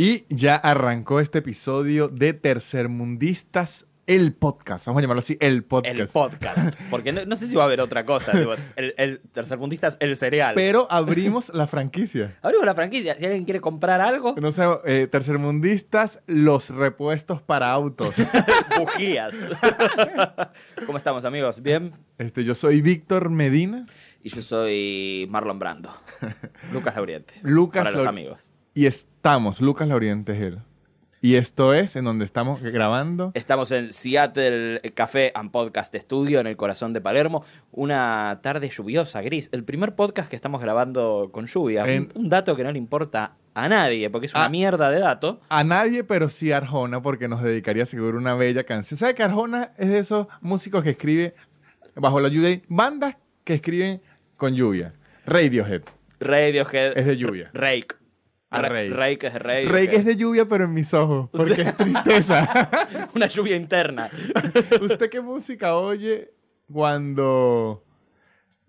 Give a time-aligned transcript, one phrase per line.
[0.00, 4.86] Y ya arrancó este episodio de Tercermundistas, el podcast.
[4.86, 5.98] Vamos a llamarlo así, el podcast.
[5.98, 6.80] El podcast.
[6.88, 8.30] Porque no, no sé si va a haber otra cosa.
[8.76, 10.54] el, el tercermundista es el cereal.
[10.54, 12.38] Pero abrimos la franquicia.
[12.42, 13.18] Abrimos la franquicia.
[13.18, 18.14] Si alguien quiere comprar algo, No sé, eh, tercermundistas, los repuestos para autos.
[18.78, 19.34] bujías.
[20.86, 21.60] ¿Cómo estamos, amigos?
[21.60, 21.92] ¿Bien?
[22.18, 23.86] Este, yo soy Víctor Medina.
[24.22, 25.92] Y yo soy Marlon Brando.
[26.72, 27.34] Lucas Lauriente.
[27.42, 28.52] Lucas Para los amigos.
[28.78, 30.58] Y estamos, Lucas Lauriente es él.
[31.20, 33.32] Y esto es en donde estamos grabando.
[33.34, 37.44] Estamos en Seattle Café and Podcast Studio, en el corazón de Palermo.
[37.72, 39.48] Una tarde lluviosa, gris.
[39.50, 41.82] El primer podcast que estamos grabando con lluvia.
[41.82, 44.48] Un- En- Un, dato que no le importa a nadie, porque es una Ah.
[44.48, 45.40] mierda de dato.
[45.48, 48.96] A nadie, pero sí a Arjona, porque nos dedicaría seguro una bella canción.
[48.96, 51.34] ¿Sabe que Arjona es de esos músicos que escribe
[51.96, 52.60] bajo la lluvia?
[52.68, 54.00] Bandas que escriben
[54.36, 54.94] con lluvia.
[55.26, 55.82] Radiohead
[56.20, 56.96] Radiohead.
[56.96, 57.50] es de lluvia.
[57.52, 57.96] Rake.
[58.50, 58.90] Ra- Rake.
[58.90, 59.72] Rake es de Radiohead.
[59.72, 63.08] Rake es de lluvia, pero en mis ojos, porque es tristeza.
[63.14, 64.10] Una lluvia interna.
[64.80, 66.30] ¿Usted qué música oye
[66.72, 67.84] cuando,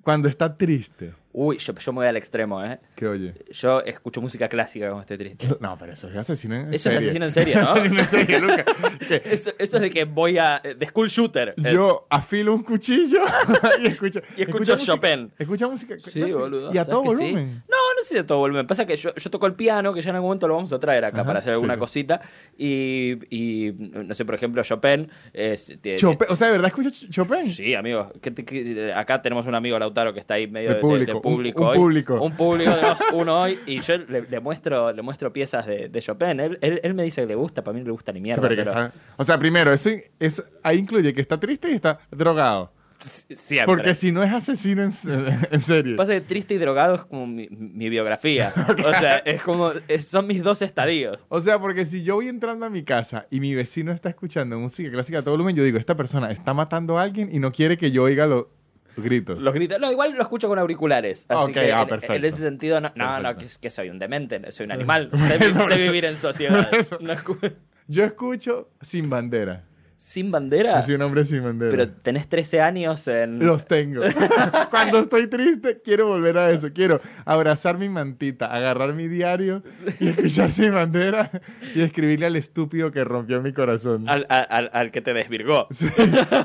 [0.04, 1.14] cuando está triste?
[1.32, 2.80] Uy, yo, yo me voy al extremo, ¿eh?
[2.96, 3.34] ¿Qué oye?
[3.52, 5.48] Yo escucho música clásica cuando estoy triste.
[5.60, 6.98] No, pero eso es asesino en Eso es serie.
[6.98, 7.70] asesino en serie, ¿no?
[7.74, 8.66] Asesino en serie.
[9.08, 10.60] Que Eso, eso es de que voy a...
[10.60, 11.54] De school shooter.
[11.56, 11.72] es.
[11.72, 13.22] Yo afilo un cuchillo
[13.84, 15.32] y escucho, Y escucho Chopin.
[15.38, 15.96] Escucha música.
[16.00, 16.38] Sí, clásica.
[16.40, 16.74] boludo.
[16.74, 17.24] Y a ¿sabes todo sí?
[17.24, 17.64] volumen.
[17.70, 18.66] No, no sé si a todo volumen.
[18.66, 20.80] Pasa que yo, yo toco el piano, que ya en algún momento lo vamos a
[20.80, 21.80] traer acá Ajá, para hacer sí, alguna sí.
[21.80, 22.22] cosita.
[22.58, 25.10] Y, y, no sé, por ejemplo, Chopin.
[25.32, 27.46] Es, Chopin, o sea, ¿de verdad escucha Ch- Chopin?
[27.46, 28.12] Sí, amigo.
[28.22, 31.14] ¿Qué te- qué- acá tenemos un amigo Lautaro que está ahí medio De de, público,
[31.14, 31.78] de un- público un hoy.
[31.78, 32.22] público.
[32.22, 33.60] Un público, tenemos uno hoy.
[33.66, 36.40] Y yo le, le muestro, le muestro piezas de, de Chopin.
[36.40, 38.24] Él, él, él me dice que le gusta, para mí no le gusta ni Sí,
[38.24, 38.42] mierda.
[38.42, 39.90] pero que pero está- o sea, primero, eso,
[40.64, 42.72] ahí incluye que está triste y está drogado.
[43.00, 43.66] siempre.
[43.66, 44.92] Porque si no es asesino en,
[45.52, 45.96] en serie.
[45.96, 48.52] Pasa que triste y drogado es como mi, mi biografía.
[48.86, 49.72] O sea, es como.
[49.88, 51.26] es- son mis dos estadios.
[51.30, 54.60] O sea, porque si yo voy entrando a mi casa y mi vecino está escuchando
[54.60, 57.52] música clásica a todo volumen, yo digo, esta persona está matando a alguien y no
[57.54, 58.48] quiere que yo oiga los
[59.02, 59.40] gritos.
[59.40, 59.80] Los gritos.
[59.80, 61.26] No, igual lo escucho con auriculares.
[61.30, 62.14] Así Ok, que ah, en- perfecto.
[62.14, 63.22] en, ese sentido, no, no,
[63.58, 65.10] que, soy un demente, soy un animal.
[65.28, 66.70] sé, vi- sé vivir en sociedad.
[67.00, 67.54] No escu-
[67.88, 69.64] Yo escucho sin bandera.
[70.02, 70.80] Sin bandera.
[70.80, 71.72] Yo soy un hombre sin bandera.
[71.72, 73.46] Pero tenés 13 años en.
[73.46, 74.02] Los tengo.
[74.70, 76.70] Cuando estoy triste, quiero volver a eso.
[76.74, 79.62] Quiero abrazar mi mantita, agarrar mi diario
[80.00, 81.30] y escuchar sin bandera
[81.76, 84.08] y escribirle al estúpido que rompió mi corazón.
[84.08, 85.68] Al, al- al- que te desvirgó.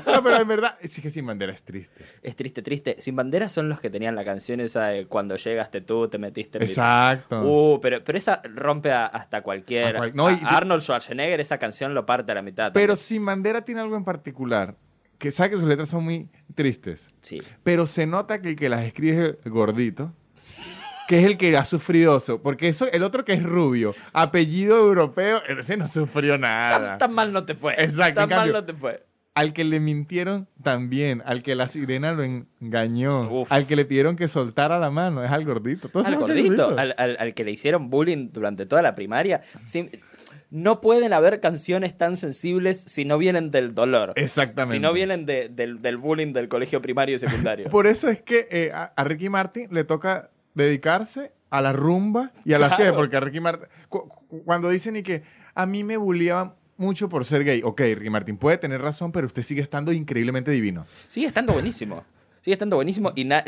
[0.05, 2.03] No, pero en verdad, sí que sin bandera es triste.
[2.23, 2.97] Es triste, triste.
[2.99, 6.57] Sin bandera son los que tenían la canción esa de cuando llegaste tú, te metiste
[6.57, 7.41] en mi- Exacto.
[7.41, 9.91] Uh, pero, pero esa rompe a- hasta cualquiera.
[9.91, 12.73] A cual- no, y- A Arnold Schwarzenegger, esa canción lo parte a la mitad.
[12.73, 12.97] pero también.
[12.97, 14.75] sin bandera tiene algo en particular.
[15.17, 17.09] Que sabe que sus letras son muy tristes.
[17.21, 17.41] Sí.
[17.63, 20.11] Pero se nota que el que las escribe es el gordito.
[21.07, 22.41] Que es el que ha sufrido eso.
[22.41, 26.87] Porque eso, el otro que es rubio, apellido europeo, ese no sufrió nada.
[26.89, 27.73] Tan, tan mal no te fue.
[27.81, 29.05] Exacto, Tan cambio- mal no te fue.
[29.35, 33.51] Al que le mintieron también, al que la sirena lo engañó, Uf.
[33.51, 35.89] al que le pidieron que soltara la mano, es al gordito.
[35.89, 36.79] Todos Al gordito, gordito.
[36.79, 39.41] al, al- al que le hicieron bullying durante toda la primaria.
[39.63, 39.91] Sí,
[40.55, 44.13] no pueden haber canciones tan sensibles si no vienen del dolor.
[44.15, 44.75] Exactamente.
[44.75, 47.69] Si no vienen de- del, del bullying del colegio primario y secundario.
[47.69, 52.31] Por eso es que eh, a, a Ricky Martin le toca dedicarse a la rumba
[52.45, 52.75] y a la Claro.
[52.83, 55.23] fiesta, porque a Ricky Martin, cu- cu- cuando dicen y que
[55.53, 59.27] a mí me bulliaban mucho por ser gay, ok, Ricky Martin puede tener razón, pero
[59.27, 60.85] usted sigue estando increíblemente divino.
[61.07, 62.05] Sigue estando buenísimo.
[62.41, 63.43] Sigue estando buenísimo y na-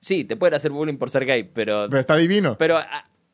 [0.00, 2.56] sí, te pueden hacer bullying por ser gay, pero Pero está divino.
[2.58, 2.78] pero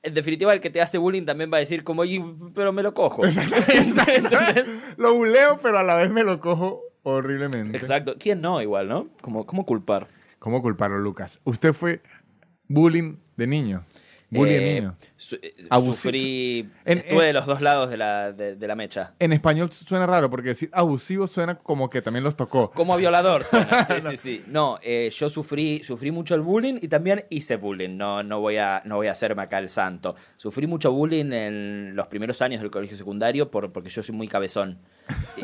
[0.02, 2.22] en definitiva el que te hace bullying también va a decir como, "Y,
[2.54, 3.22] pero me lo cojo.
[3.26, 4.36] Exacto.
[4.96, 7.76] lo buleo, pero a la vez me lo cojo horriblemente.
[7.76, 8.14] Exacto.
[8.18, 9.08] ¿Quién no igual, no?
[9.20, 10.06] Como, ¿Cómo culpar?
[10.38, 11.40] ¿Cómo culparlo, Lucas?
[11.44, 12.00] Usted fue
[12.68, 13.84] bullying de niño.
[14.34, 14.97] Bullying Eh, niño.
[15.17, 16.69] su- eh, sufrí.
[16.84, 19.12] En- estuve en- de los dos lados de la, de, de la mecha.
[19.19, 22.70] En español suena raro porque decir abusivo suena como que también los tocó.
[22.70, 23.84] Como violador, suena.
[23.87, 24.44] Sí, sí, sí.
[24.46, 27.96] No, eh, yo sufrí, sufrí mucho el bullying y también hice bullying.
[27.96, 30.17] No, no, voy a, no voy a hacerme acá el santo.
[30.37, 34.28] Sufrí mucho bullying en los primeros años del colegio secundario por, porque yo soy muy
[34.28, 34.78] cabezón.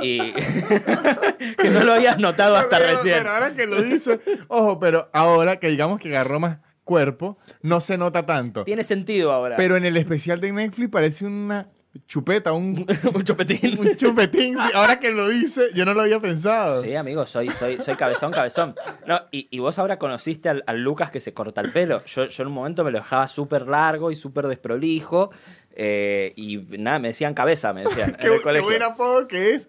[0.03, 0.19] Y
[1.59, 3.19] que no lo habías notado hasta Pero- recién.
[3.19, 6.59] Pero ahora que lo dice, ojo, pero ahora que digamos que agarró más
[6.89, 8.65] cuerpo, no se nota tanto.
[8.65, 9.57] Tiene sentido ahora.
[9.57, 11.69] Pero en el especial de Netflix parece una
[12.07, 13.79] chupeta, un, un chupetín.
[13.81, 14.55] un chupetín.
[14.57, 16.81] Sí, ahora que lo dice, yo no lo había pensado.
[16.81, 18.75] Sí, amigo, soy, soy, soy cabezón, cabezón.
[19.07, 22.03] No, y, y vos ahora conociste al, al Lucas que se corta el pelo.
[22.07, 25.31] Yo, yo en un momento me lo dejaba súper largo y súper desprolijo.
[25.77, 28.17] eh, y nada, me decían cabeza, me decían.
[28.21, 28.69] Qué, en el qué colegio.
[28.71, 29.69] buen apodo que es.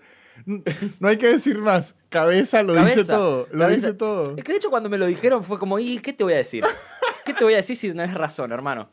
[0.99, 1.95] No hay que decir más.
[2.09, 3.47] Cabeza lo dice todo.
[3.51, 3.87] Lo cabeza.
[3.87, 4.35] dice todo.
[4.35, 6.37] Es que de hecho cuando me lo dijeron fue como, ¿y qué te voy a
[6.37, 6.63] decir?
[7.25, 8.89] ¿Qué te voy a decir si no es razón, hermano?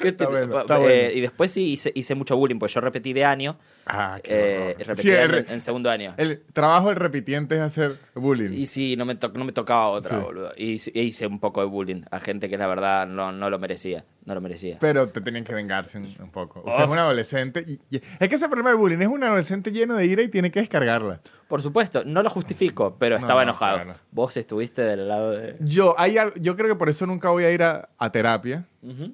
[0.00, 1.10] ¿Qué Está te- bueno, está eh, bueno.
[1.16, 3.58] Y después sí hice, hice mucho bullying, pues yo repetí de año.
[3.86, 6.14] Ah, qué eh, repetí Sí, el, en, en segundo año.
[6.18, 8.52] el trabajo del repitiente es hacer bullying.
[8.52, 10.24] Y sí, no me, to- no me tocaba otra, Sí.
[10.24, 10.52] boludo.
[10.56, 13.48] Y hice- e hice un poco de bullying a gente que la verdad no, no
[13.50, 14.04] lo merecía.
[14.24, 14.76] No lo merecía.
[14.80, 16.60] Pero te tenían que vengarse un, un poco.
[16.60, 16.90] Usted es Uf.
[16.92, 17.64] un adolescente.
[17.66, 20.28] Y, y- es que ese problema del bullying es un adolescente lleno de ira y
[20.28, 21.20] tiene que descargarla.
[21.48, 23.82] Por supuesto, no lo justifico, pero estaba no, enojado.
[23.82, 23.94] claro.
[24.12, 25.56] Vos estuviste del lado de.
[25.60, 28.64] Yo, hay yo creo que por eso nunca voy a ir a, a terapia.
[28.82, 29.12] Ujú.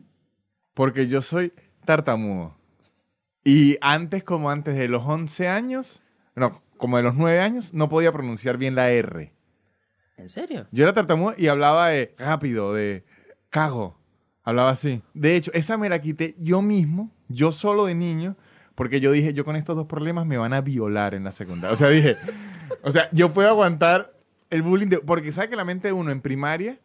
[0.79, 1.53] Porque yo soy
[1.85, 2.55] tartamudo.
[3.43, 6.05] Y antes, como antes de los 11 años,
[6.37, 9.33] no, como de los 9 años, no podía pronunciar bien la R.
[10.17, 10.69] ¿En serio?
[10.71, 13.05] Yo era tartamudo y hablaba de rápido, de
[13.51, 13.99] cago.
[14.45, 15.03] Hablaba así.
[15.15, 18.37] De hecho, esa me la quité yo mismo, yo solo de niño,
[18.77, 21.75] porque yo dije, yo con estos dos problemas me van a violar en la secundaria.
[21.75, 22.15] O sea, dije,
[22.85, 24.13] o sea, yo puedo aguantar
[24.49, 26.79] el bullying, de- porque sabe que la mente de uno en primaria,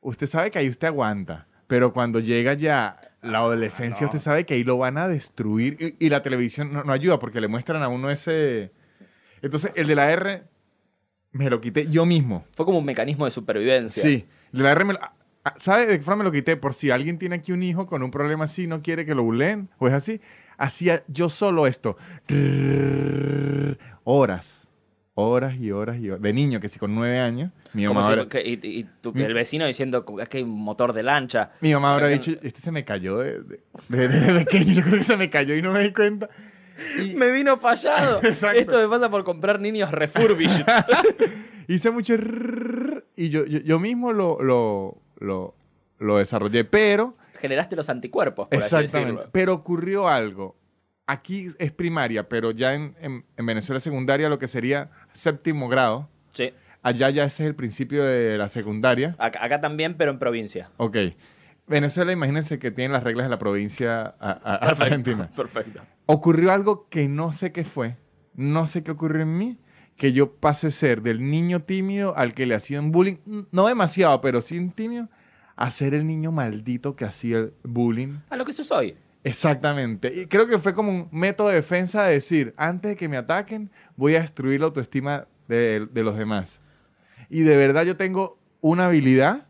[0.00, 4.54] usted sabe que ahí usted aguanta, pero cuando llega ya la adolescencia, usted sabe que
[4.54, 7.82] ahí lo van a destruir y, y la televisión no, no ayuda porque le muestran
[7.82, 8.72] a uno ese...
[9.42, 10.42] Entonces, el de la R
[11.32, 12.44] me lo quité yo mismo.
[12.54, 14.02] Fue como un mecanismo de supervivencia.
[14.02, 15.14] Sí, de la R me lo- ah,
[15.44, 16.56] ah, ¿Sabe de qué forma me lo quité?
[16.56, 19.22] Por si alguien tiene aquí un hijo con un problema así, no quiere que lo
[19.22, 20.20] buleen, o es así.
[20.58, 21.96] Hacía yo solo esto.
[24.04, 24.61] Horas.
[25.14, 26.22] Horas y horas y horas.
[26.22, 29.22] De niño, que si con nueve años, mi mamá, si- que- y, y tu- Mi-
[29.22, 31.50] el vecino diciendo "Es que hay un motor de lancha.
[31.60, 33.40] mi mamá habrá dicho, este se me cayó de,
[33.90, 34.72] de, de- pequeño.
[34.74, 36.30] Yo creo que se me cayó y no me di cuenta.
[36.98, 38.20] Y Me vino fallado.
[38.54, 40.64] Esto me pasa por comprar niños refurbished.
[41.68, 42.14] hice mucho...
[43.14, 45.54] Y yo, yo, yo mismo lo, lo, lo,
[45.98, 47.16] lo desarrollé, pero...
[47.38, 49.12] Generaste los anticuerpos, por así Exactamente.
[49.12, 49.30] decirlo.
[49.32, 50.56] Pero ocurrió algo.
[51.06, 55.68] Aquí es primaria, pero ya en, en- en Venezuela es secundaria, lo que sería séptimo
[55.68, 56.08] grado.
[56.32, 56.52] Sí.
[56.82, 59.14] Allá ya ese es el principio de la secundaria.
[59.18, 60.70] Acá, acá también, pero en provincia.
[60.78, 60.96] Ok.
[61.66, 65.30] Venezuela, imagínense que tiene las reglas de la provincia a- a- argentina.
[65.36, 65.80] Perfecto.
[66.06, 67.96] Ocurrió algo que no sé qué fue.
[68.34, 69.58] No sé qué ocurrió en mí.
[69.96, 73.16] Que yo pasé a ser del niño tímido al que le hacían bullying.
[73.52, 75.08] No demasiado, pero sí tímido.
[75.54, 78.18] A ser el niño maldito que hacía el bullying.
[78.30, 78.96] A lo que eso soy.
[79.24, 80.12] Exactamente.
[80.14, 83.16] Y creo que fue como un método de defensa de decir, antes de que me
[83.16, 86.60] ataquen, voy a destruir la autoestima de, de los demás.
[87.28, 89.46] Y de verdad yo tengo una habilidad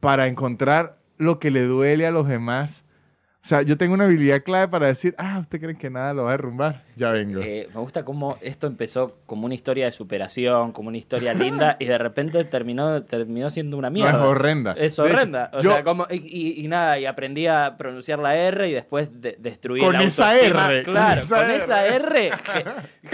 [0.00, 2.83] para encontrar lo que le duele a los demás.
[3.44, 6.22] O sea, yo tengo una habilidad clave para decir, ah, ¿usted cree que nada lo
[6.24, 6.82] va a derrumbar?
[6.96, 7.40] Ya vengo.
[7.42, 11.76] Eh, me gusta cómo esto empezó como una historia de superación, como una historia linda,
[11.78, 14.12] y de repente terminó, terminó siendo una no, mierda.
[14.12, 14.70] es horrenda.
[14.72, 15.50] Es De hecho, horrenda.
[15.52, 18.72] o yo- sea, como, y, y- y nada, y aprendí a pronunciar la R y
[18.72, 20.40] después de- destruí Con la esa.
[20.40, 22.64] R, con Claro, esa con esa R ge-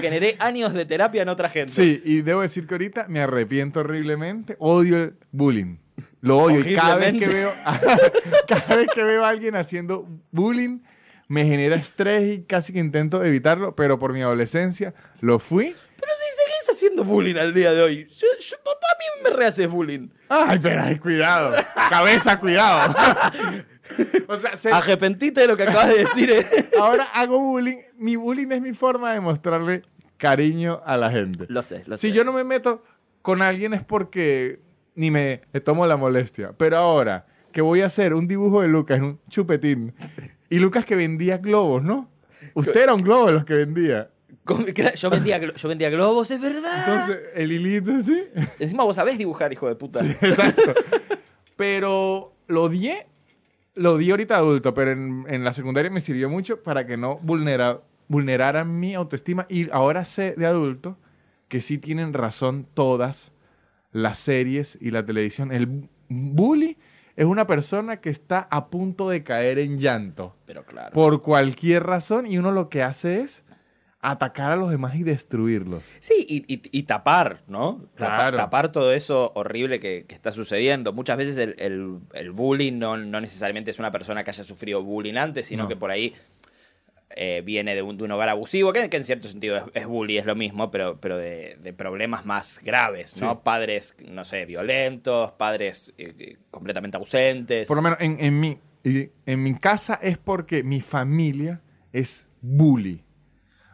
[0.00, 1.73] generé años de terapia en otra gente.
[1.73, 4.55] Sí, y debo decir que ahorita me arrepiento horriblemente.
[4.61, 5.79] Odio el bullying.
[6.20, 6.61] Lo odio.
[6.69, 7.52] Y cada vez que veo,
[8.49, 10.81] cada vez que veo a alguien haciendo bullying,
[11.29, 15.75] me genera estrés y casi que intento evitarlo, pero por mi adolescencia lo fui.
[15.99, 19.37] Pero si seguís haciendo bullying al día de hoy, yo, yo- papá a mí me
[19.37, 20.08] rehaces bullying.
[20.29, 21.55] Ay, pero ay, cuidado.
[21.88, 22.94] Cabeza, cuidado.
[24.29, 26.30] o sea, se- Arrepentite de lo que acabas de decir.
[26.30, 26.69] eh.
[26.78, 27.78] ahora hago bullying.
[27.97, 29.83] Mi bullying es mi forma de mostrarle
[30.16, 31.47] cariño a la gente.
[31.49, 32.09] Lo sé, lo sé.
[32.09, 32.83] Si yo no me meto
[33.23, 34.61] con alguien es porque
[34.94, 36.52] ni me, tomo la molestia.
[36.56, 39.92] Pero ahora que voy a hacer un dibujo de Lucas en un chupetín
[40.49, 42.09] y Lucas que vendía globos, ¿no?
[42.54, 44.11] Usted era un globo de los que vendía.
[44.97, 46.85] Yo vendía, yo vendía globos, es verdad.
[46.87, 48.25] Entonces, el hilito así.
[48.59, 50.04] Encima vos sabés dibujar, hijo de puta.
[50.04, 50.75] Exacto.
[51.56, 53.06] Pero lo odié,
[53.75, 57.18] lo di ahorita adulto, pero en, en la secundaria me sirvió mucho para que no
[57.18, 59.47] vulnera, vulnerara mi autoestima.
[59.49, 60.97] Y ahora sé de adulto
[61.49, 63.32] que sí tienen razón todas
[63.92, 65.52] las series y la televisión.
[65.52, 66.76] El bu- bully
[67.16, 70.92] es una persona que está a punto de caer en llanto Pero claro.
[70.92, 73.44] por cualquier razón y uno lo que hace es
[74.02, 75.82] atacar a los demás y destruirlos.
[75.99, 77.85] Sí, y, y- y tapar, ¿no?
[77.99, 80.94] Tapar todo eso horrible que, que está sucediendo.
[80.94, 84.82] Muchas veces el, el- el bullying no, no necesariamente es una persona que haya sufrido
[84.82, 85.68] bullying antes, sino No.
[85.68, 86.14] que por ahí
[87.17, 89.87] eh, viene de un, de un hogar abusivo, que, que en cierto sentido es, es
[89.87, 93.33] bully, es lo mismo, pero, pero de, de problemas más graves, ¿no?
[93.33, 93.38] Sí.
[93.43, 97.67] Padres, no sé, violentos, padres eh, eh, completamente ausentes.
[97.67, 101.61] Por lo menos en, en, mi, en mi casa es porque mi familia
[101.93, 103.02] es bully.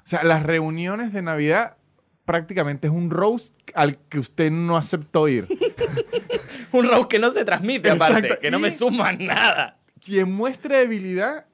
[0.05, 1.76] O sea, las reuniones de Navidad
[2.25, 5.47] prácticamente es un roast al que usted no aceptó ir.
[6.73, 9.78] Un roast que no se transmite, aparte, que no me suma nada.
[10.05, 11.46] Quien muestre debilidad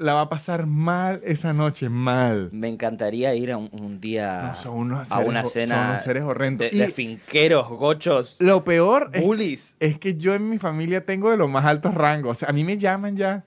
[0.00, 2.48] la va a pasar mal esa noche, mal.
[2.52, 5.74] Me encantaría ir a un, un día No, son unos a seres una ho- cena
[5.76, 6.70] son unos seres horrendos.
[6.70, 9.76] de, de finqueros, gochos, Lo peor es, bullies.
[9.78, 12.30] es que yo en mi familia tengo de los más altos rangos.
[12.32, 13.44] O sea, a mí me llaman ya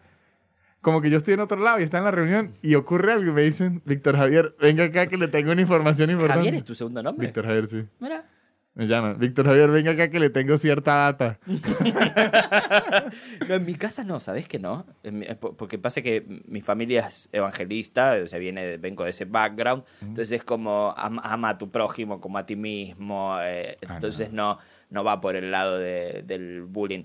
[0.81, 3.31] como que yo estoy en otro lado y está en la reunión y ocurre algo
[3.31, 6.39] y me dicen, Víctor Javier, venga acá que le tengo una información importante.
[6.39, 7.25] ¿Javier es tu segundo nombre?
[7.27, 7.83] Víctor Javier, sí.
[7.99, 8.25] Mira.
[8.75, 9.19] Me llaman.
[9.19, 11.39] Víctor Javier, venga acá que le tengo cierta data.
[13.47, 14.85] No, en mi casa no, ¿sabes que no?
[15.03, 19.25] Eh, po- porque pasa que mi familia es evangelista, o sea, viene, vengo de ese
[19.25, 23.95] background, entonces es como ama, ama a tu prójimo como a ti mismo, eh, Ah,
[23.95, 24.57] entonces no.
[24.89, 27.03] no va por el lado de- del bullying.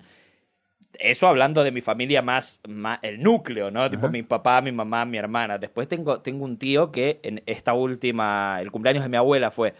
[0.98, 3.88] Eso hablando de mi familia más, más el núcleo, ¿no?
[3.90, 5.58] Tipo mi papá, mi mamá, mi hermana.
[5.58, 9.74] Después tengo, tengo un tío que en esta última, el cumpleaños de mi abuela fue,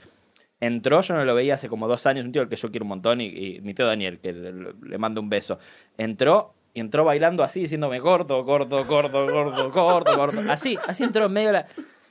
[0.61, 2.85] entró, yo no lo veía hace como dos años, un tío al que yo quiero
[2.85, 5.59] un montón, y, y mi tío Daniel, que le, le mando un beso.
[5.97, 10.53] Entró y entró bailando así, diciéndome gordo, gordo, gordo, gordo, gordo, gordo.
[10.53, 11.67] Así, así entró en medio de la...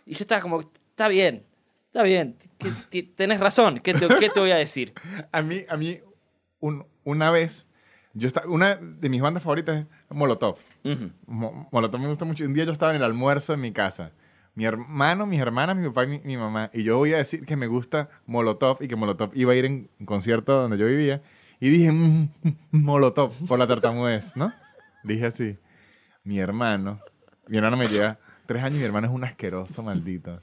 [0.06, 1.44] Y yo estaba como, está bien,
[1.88, 2.38] está bien,
[3.16, 4.94] tenés razón, ¿qué te, qué te voy a decir?
[5.32, 6.00] A mí, a mí
[6.60, 7.68] un- una vez,
[8.14, 10.58] yo estaba, una de mis bandas favoritas es Molotov.
[10.84, 11.12] Ujú.
[11.28, 12.46] Mo- Molotov me gusta mucho.
[12.46, 14.12] Un día yo estaba en el almuerzo en mi casa.
[14.58, 16.72] Mi hermano, mis hermanas, mi papá y mi, mi mamá.
[16.74, 19.66] Y yo voy a decir que me gusta Molotov y que Molotov iba a ir
[19.66, 21.22] en un concierto donde yo vivía.
[21.60, 24.52] Y dije, "Mm, mm, Molotov, por la tartamudez, ¿no?
[25.04, 25.58] Dije así.
[26.24, 27.00] Mi hermano,
[27.48, 30.42] mi hermano me lleva tres años y mi hermano es un asqueroso maldito.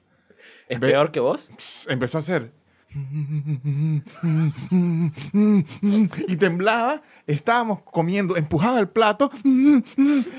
[0.68, 1.50] ¿Es Ve- peor que vos?
[1.88, 2.52] Empezó a hacer.
[6.28, 9.30] Y temblaba, estábamos comiendo, empujaba el plato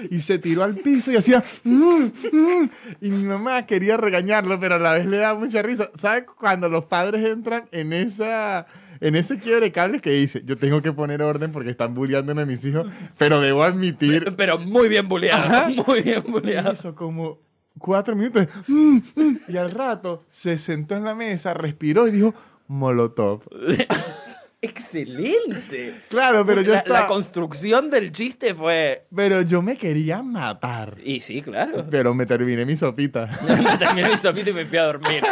[0.10, 1.44] y se tiró al piso y hacía.
[1.64, 5.90] Y mi mamá quería regañarlo, pero a la vez le da mucha risa.
[5.96, 8.66] ¿Sabes cuando los padres entran en esa.
[9.02, 12.44] En ese quiebre de cables que dice, yo tengo que poner orden porque están bulleándome
[12.44, 15.70] a mis hijos, pero debo admitir Pero muy bien buleado, Ajá.
[15.86, 16.72] muy bien y buleado.
[16.72, 17.40] hizo como
[17.80, 18.48] cuatro minutos.
[18.68, 22.34] mm, mm, y al rato se sentó en la mesa, respiró y dijo
[22.68, 23.42] Molotov.
[24.62, 26.02] Excelente.
[26.10, 27.02] Claro, pero yo la, estaba.
[27.02, 29.06] la construcción del chiste fue...
[29.16, 30.98] Pero yo me quería matar.
[31.04, 31.86] Y sí, claro.
[31.92, 33.30] Pero me terminé mi sopita.
[33.64, 35.24] me terminé mi sopita y me fui a dormir.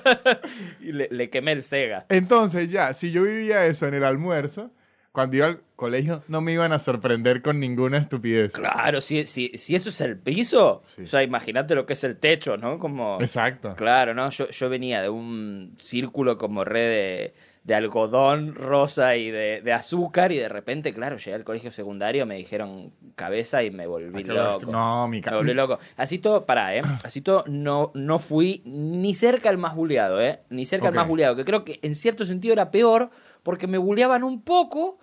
[0.80, 2.04] y le, le quemé el Sega.
[2.10, 4.70] Entonces ya, si yo vivía eso en el almuerzo,
[5.12, 8.52] cuando iba al colegio no me iban a sorprender con ninguna estupidez.
[8.52, 11.02] Claro, si, si, si eso es el piso, Sí.
[11.02, 12.78] o sea, imagínate lo que es el techo, ¿no?
[12.78, 13.18] Como...
[13.20, 13.74] Exacto.
[13.76, 14.30] Claro, ¿no?
[14.30, 19.72] Yo, yo venía de un círculo como re de, de algodón rosa y de, de
[19.72, 24.18] azúcar y de repente, claro, llegué al colegio secundario, me dijeron cabeza y me volví
[24.18, 24.66] Ay, loco.
[24.70, 25.78] No, mi Me volví loco.
[25.96, 26.82] Así todo, pará, ¿eh?
[27.04, 30.40] Así todo, no, no fui ni cerca al más buleado, ¿eh?
[30.50, 33.10] Ni cerca al más buleado, que creo que en cierto sentido era peor
[33.42, 34.98] porque me buleaban un poco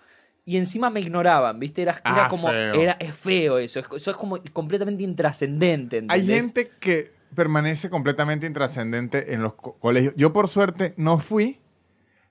[0.46, 1.82] y encima me ignoraban, ¿viste?
[1.82, 2.82] Era, era Ah, como, feo.
[2.82, 8.46] era, es feo eso, es- eso es como completamente intrascendente, Hay gente que permanece completamente
[8.48, 10.14] intrascendente en los co- colegios.
[10.16, 11.60] Yo por suerte no fui,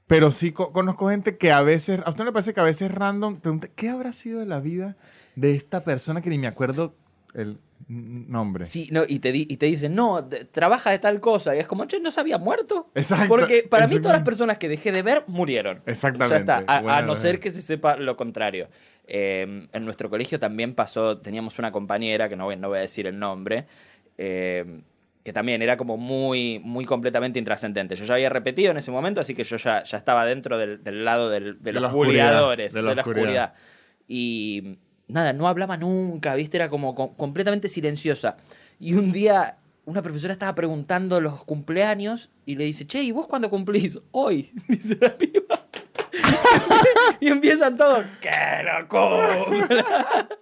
[0.06, 2.90] pero sí co- conozco gente que a veces, a usted le parece que a veces
[2.90, 4.96] random pregunta, ¿qué habrá sido de la vida
[5.34, 6.94] de esta persona que ni me acuerdo
[7.34, 7.58] el
[7.88, 8.64] nombre?
[8.64, 11.54] Sí, no, y te, di- y te dicen, no, de- trabaja de tal cosa.
[11.54, 12.90] Y es como, che, no se había muerto.
[12.95, 13.28] Exacto.
[13.28, 15.83] Porque para mí todas las personas que dejé de ver murieron.
[15.87, 16.35] Exactamente.
[16.35, 18.68] Ya está, a, a Buena no ser que se sepa lo contrario.
[19.06, 22.80] Eh, en nuestro colegio también pasó, teníamos una compañera, que no voy, no voy a
[22.80, 23.66] decir el nombre,
[24.18, 24.83] eh,
[25.23, 27.95] que también era como muy, muy completamente intrascendente.
[27.97, 30.83] Yo ya había repetido en ese momento, así que yo ya, ya estaba dentro del,
[30.85, 33.25] del lado del- de, De los la buleadores, de de la la, oscuridad.
[33.25, 33.54] oscuridad.
[34.09, 36.56] Y nada, no hablaba nunca, ¿viste?
[36.56, 38.36] Era como co- completamente silenciosa.
[38.78, 43.26] Y un día una profesora estaba preguntando los cumpleaños y le dice, che, ¿y vos
[43.28, 43.98] cuándo cumplís?
[44.10, 45.64] Hoy, dice la piba.
[47.20, 48.30] y empiezan todos, ¡que
[48.64, 50.28] lo cumpla!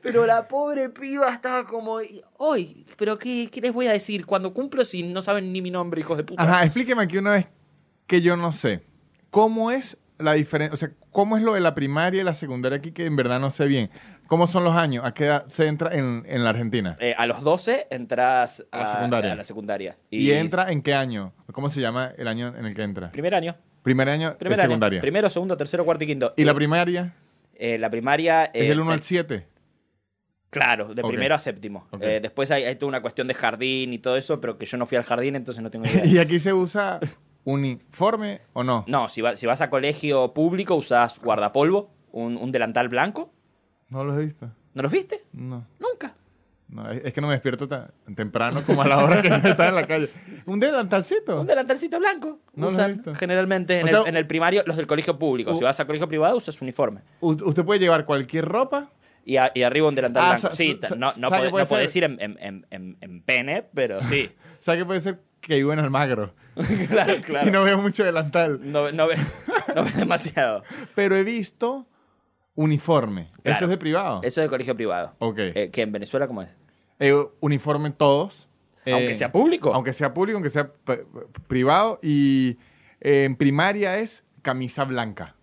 [0.00, 1.98] Pero la pobre piba estaba como,
[2.38, 4.24] hoy, ¿pero qué, qué les voy a decir?
[4.24, 6.42] Cuando cumplo si no saben ni mi nombre, hijos de puta?
[6.42, 7.46] Ajá, explíqueme aquí una vez
[8.06, 8.82] que yo no sé.
[9.30, 10.72] ¿Cómo es la diferencia?
[10.74, 13.40] O sea, ¿cómo es lo de la primaria y la secundaria aquí que en verdad
[13.40, 13.90] no sé bien?
[14.26, 15.04] ¿Cómo son los años?
[15.04, 16.96] ¿A qué edad se entra en, en la Argentina?
[17.00, 19.32] Eh, a los 12 entras A la secundaria.
[19.32, 19.96] a la secundaria.
[20.10, 21.32] ¿Y, entra en qué año?
[21.52, 23.10] ¿Cómo se llama el año en el que entra?
[23.10, 23.56] Primer año.
[23.82, 24.68] Primer año Primer de año.
[24.70, 25.00] secundaria.
[25.00, 26.34] Primero, segundo, tercero, cuarto y quinto.
[26.36, 27.14] ¿Y la Eh, primaria?
[27.54, 28.44] eh, la primaria...
[28.46, 29.46] ¿Es eh, del 1 al te- 7?
[30.50, 31.86] Claro, de primero a séptimo.
[32.00, 34.78] Eh, después hay, hay toda una cuestión de jardín y todo eso, pero que yo
[34.78, 36.04] no fui al jardín, entonces no tengo idea.
[36.06, 37.00] ¿Y aquí se usa
[37.44, 38.84] uniforme o no?
[38.86, 43.32] No, si, va- si vas a colegio público usás guardapolvo, un, un delantal blanco.
[43.88, 44.50] No los he visto.
[44.74, 45.24] ¿No los viste?
[45.32, 45.66] No.
[45.78, 46.14] Nunca.
[46.68, 49.74] no, es que no me despierto tan temprano como a la hora que está en
[49.74, 50.10] la calle.
[50.46, 51.40] ¿Un delantalcito?
[51.40, 52.40] Un delantalcito blanco.
[52.54, 53.14] No lo he usan visto.
[53.14, 55.54] generalmente en, O sea, el, en el primario los del colegio público.
[55.54, 57.00] Si vas a colegio privado usas uniforme.
[57.20, 58.90] Usted puede llevar cualquier ropa.
[59.24, 60.54] Y, a- y arriba un delantal Ah, blanco.
[60.56, 62.04] Sí, no, no, ¿sabe qué puede no podés ser?
[62.04, 64.30] ir en, en- en- en- en pene, pero sí.
[64.60, 66.32] ¿Sabe que puede ser que vivo en Almagro?
[66.88, 67.48] claro, claro.
[67.48, 68.60] Y no veo mucho delantal.
[68.62, 69.20] No, no ves
[69.74, 70.62] no ves demasiado.
[70.94, 71.86] Pero he visto
[72.54, 73.30] uniforme.
[73.42, 73.56] Claro.
[73.56, 74.16] Eso es de privado.
[74.22, 75.14] Eso es de colegio privado.
[75.18, 75.38] Ok.
[75.38, 76.48] Eh, que en Venezuela, ¿cómo es?
[76.98, 78.48] Eh, uniforme todos.
[78.84, 79.72] eh, Aunque sea público.
[79.72, 80.70] Aunque sea público, aunque sea
[81.46, 82.00] privado.
[82.02, 82.58] Y
[83.00, 85.36] eh, en primaria es camisa blanca.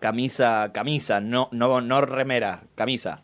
[0.00, 3.22] Camisa, camisa, no, no, no remera, camisa.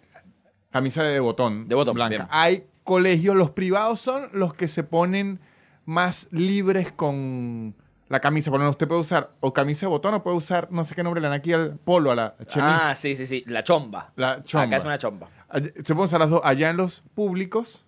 [0.70, 1.68] Camisa de botón.
[1.68, 2.16] De botón, blanca.
[2.16, 2.28] bien.
[2.30, 5.38] Hay colegios, los privados son los que se ponen
[5.84, 7.74] más libres con
[8.08, 8.50] la camisa.
[8.50, 11.02] Por ejemplo, usted puede usar o camisa de botón o puede usar, no sé qué
[11.02, 12.60] nombre le dan aquí al polo, a la chemise.
[12.82, 14.12] Ah, sí, sí, sí, la chomba.
[14.16, 14.66] La chomba.
[14.66, 15.28] Acá es una chomba.
[15.52, 16.40] Se pueden usar las dos.
[16.44, 17.84] Allá en los públicos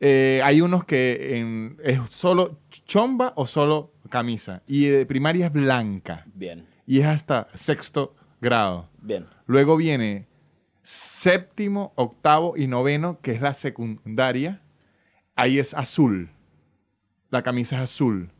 [0.00, 4.62] eh, hay unos que en- es solo chomba o solo camisa.
[4.66, 6.24] Y de primaria es blanca.
[6.34, 8.88] Bien, Y es hasta sexto grado.
[9.00, 9.26] bien.
[9.46, 10.26] Luego viene
[10.82, 14.60] séptimo, octavo y noveno, que es la secundaria.
[15.34, 16.30] Ahí es azul.
[17.30, 18.30] La camisa es azul.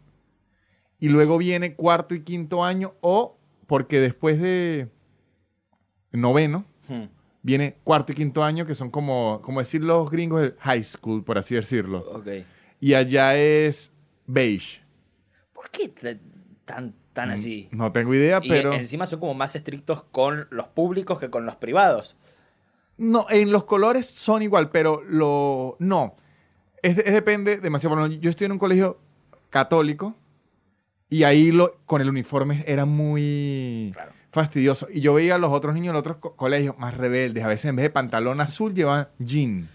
[0.99, 4.89] Y luego viene cuarto y quinto año, o porque después de
[6.13, 7.07] noveno, Hmm,
[7.43, 11.25] viene cuarto y quinto año, que son como, como decir los gringos, el high school,
[11.25, 12.23] por así decirlo.
[12.81, 13.93] Y allá es
[14.27, 14.83] beige.
[15.53, 15.89] ¿Por qué
[16.65, 17.69] tan, tan así?
[17.73, 18.73] No tengo idea, Y Mm, pero...
[18.73, 22.17] encima son como más estrictos con los públicos que con los privados.
[22.99, 25.77] No, en los colores son igual, pero lo...
[25.81, 26.17] No.
[26.83, 27.97] Es, es depende demasiado.
[27.99, 28.99] Ejemplo, Yo estoy en un colegio
[29.51, 30.15] católico
[31.09, 34.13] y ahí lo, con el uniforme era muy Claro.
[34.33, 34.89] fastidioso.
[34.93, 37.45] Y yo veía a los otros niños en otros co- colegios más rebeldes.
[37.45, 39.69] A veces en vez de pantalón azul llevaban jean.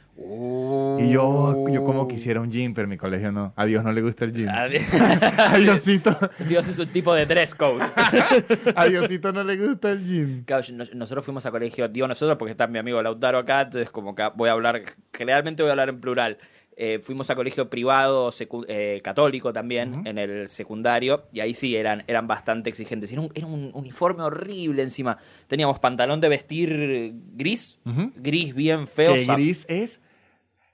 [0.99, 3.53] Y yo, yo como quisiera un jean, pero mi colegio no.
[3.55, 4.49] A Dios no le gusta el jean.
[4.49, 4.67] A
[5.57, 6.15] Diosito,
[6.47, 7.81] Dios es un tipo de dress code.
[8.75, 10.43] a Diosito no le gusta el jean.
[10.45, 13.89] Claro, yo- nosotros fuimos a colegio, digo nosotros porque está mi amigo Lautaro acá, entonces
[13.89, 16.37] como que voy a hablar, generalmente voy a hablar en plural.
[16.83, 18.31] Eh, fuimos a colegio privado,
[18.67, 23.11] eh, católico también, en el secundario, y ahí sí eran, eran bastante exigentes.
[23.11, 25.15] Era un, era un uniforme horrible encima.
[25.47, 27.77] Teníamos pantalón de vestir gris,
[28.15, 29.13] gris bien feo.
[29.13, 30.01] Que gris es...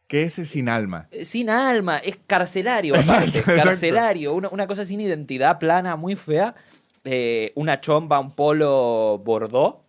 [0.08, 1.10] Que es sin alma.
[1.12, 3.62] eh, Sin alma, es carcelario, aparte, exacto.
[3.62, 6.56] carcelario, una, una cosa sin identidad plana, muy fea.
[7.04, 9.84] Eh, una chomba, un polo bordó,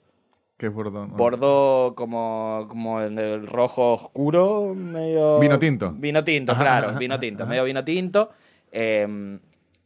[0.59, 1.17] Que es bordón.
[1.17, 5.39] Bordó como, como en el rojo oscuro, medio...
[5.39, 5.93] Vino tinto.
[5.97, 7.51] Vino tinto, Ajá, claro, vino tinto, ajá.
[7.51, 8.31] medio vino tinto.
[8.73, 9.39] eh,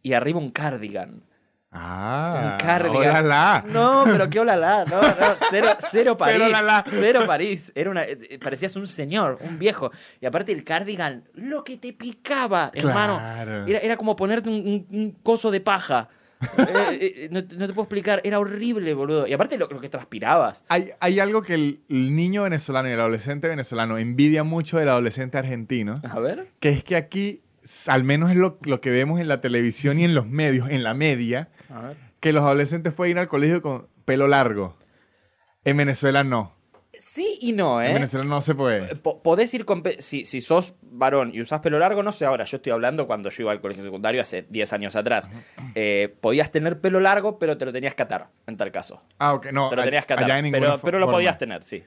[0.02, 1.22] y arriba un cardigan.
[1.70, 2.96] Ah, un cardigan.
[2.96, 3.64] ¡Olala!
[3.66, 7.72] No, pero qué olala, no, no, cero, cero París, Cero cero París.
[7.74, 9.90] Era una, eh, parecías un señor, un viejo.
[10.20, 13.20] Y aparte el cardigan, lo que te picaba, hermano.
[13.66, 16.08] Era, era como ponerte un, un- un coso de paja.
[16.58, 19.26] Eh, eh, no, te- no te puedo explicar, era horrible, boludo.
[19.26, 20.64] Y aparte lo, lo que transpirabas.
[20.68, 24.88] Hay, hay algo que el, el niño venezolano y el adolescente venezolano envidia mucho del
[24.88, 26.48] adolescente argentino, A ver.
[26.60, 27.42] que es que aquí,
[27.86, 30.82] al menos es lo, lo que vemos en la televisión y en los medios, en
[30.82, 31.96] la media, A ver.
[32.20, 34.76] que los adolescentes pueden ir al colegio con pelo largo.
[35.64, 36.54] En Venezuela no.
[37.04, 37.94] Sí y no, En ¿eh?
[37.94, 38.94] Venezuela no se puede.
[38.94, 39.82] Po- Podés ir con...
[39.98, 43.28] Si, si sos varón y usás pelo largo, no sé ahora, yo estoy hablando cuando
[43.28, 45.28] yo iba al colegio secundario hace 10 años atrás.
[45.74, 49.02] Eh, podías tener pelo largo, pero te lo tenías que atar, en tal caso.
[49.18, 49.68] Ah, ok, no.
[49.68, 51.82] Te lo tenías que atar, allá en pero, lo podías tener, sí.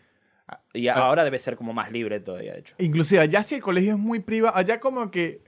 [0.73, 0.95] Y Ah.
[0.95, 2.75] ahora debe ser como más libre todavía, de hecho.
[2.77, 5.41] Inclusive allá si el colegio es muy privado, allá como que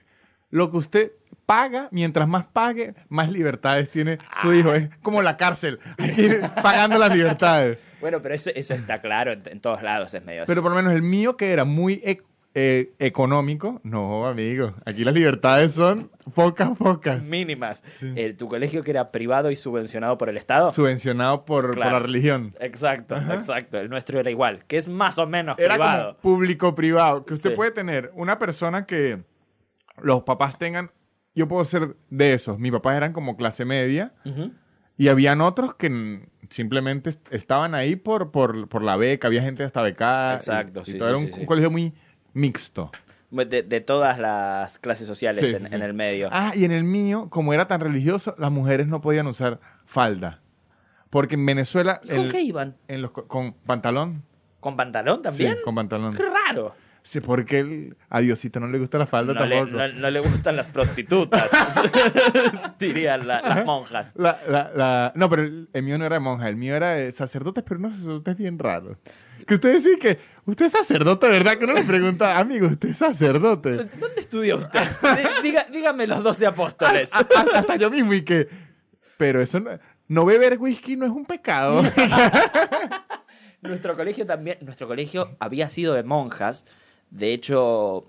[0.49, 1.11] lo que usted
[1.45, 4.73] paga, mientras más pague, más libertades tiene su hijo.
[4.73, 6.29] Es como la cárcel, aquí
[6.63, 7.79] pagando las libertades.
[8.01, 10.47] Bueno, pero eso, eso está claro en, en todos lados, es medio así.
[10.49, 12.23] Pero por lo menos el mío que era muy ec-
[12.59, 17.21] eh, económico, no, amigo, aquí las libertades son pocas, pocas.
[17.23, 17.83] Mínimas.
[18.01, 20.71] Eh, tu colegio que era privado y subvencionado por el Estado.
[20.71, 22.55] Subvencionado por, la religión.
[22.59, 23.77] Exacto, exacto.
[23.79, 26.17] El nuestro era igual, que es más o menos Era privado.
[26.21, 27.25] público-privado.
[27.25, 27.55] Que usted Sí.
[27.55, 29.19] puede tener una persona que
[30.01, 30.89] los papás tengan.
[31.35, 32.57] Yo puedo ser de esos.
[32.57, 34.13] Mis papás eran como clase media.
[34.25, 34.51] Ujú.
[34.97, 39.27] Y habían otros que simplemente est- estaban ahí por, por, por la beca.
[39.27, 40.35] Había gente hasta becada.
[40.35, 41.07] Exacto, y sí, todo.
[41.09, 41.39] sí, Era un, sí, sí.
[41.41, 41.93] un colegio muy
[42.33, 42.91] mixto.
[43.29, 45.75] De, de todas las clases sociales Sí, en, sí, sí.
[45.75, 46.29] en el medio.
[46.31, 50.39] Ah, y en el mío, como era tan religioso, las mujeres no podían usar falda.
[51.09, 51.99] Porque en Venezuela.
[52.03, 52.75] ¿Y ¿Con el- qué iban?
[52.87, 54.23] en los co- con pantalón.
[54.59, 55.55] ¿Con pantalón también?
[55.55, 56.15] Sí, con pantalón.
[56.15, 56.73] Qué raro.
[57.07, 59.77] Sí, porque el, a Diosito no le gusta la falda No le, tampoco.
[59.77, 61.49] no- no le gustan las prostitutas,
[62.79, 64.13] dirían la- las monjas.
[64.17, 67.63] La- la- No, pero el, el mío no era monja, el mío era de sacerdote,
[67.63, 68.97] pero unos sacerdotes bien raros.
[69.47, 71.57] Que usted decía que usted es sacerdote, ¿verdad?
[71.57, 73.75] Que uno le pregunta, amigo, ¿usted es sacerdote?
[73.97, 74.81] ¿Dónde estudió usted?
[75.41, 77.13] Diga- dígame los doce apóstoles.
[77.15, 78.49] A- a- hasta yo mismo y que...
[79.15, 79.71] Pero eso no,
[80.09, 81.83] no beber whisky no es un pecado.
[83.61, 86.65] Nuestro colegio también, nuestro colegio había sido de monjas.
[87.09, 88.07] De hecho,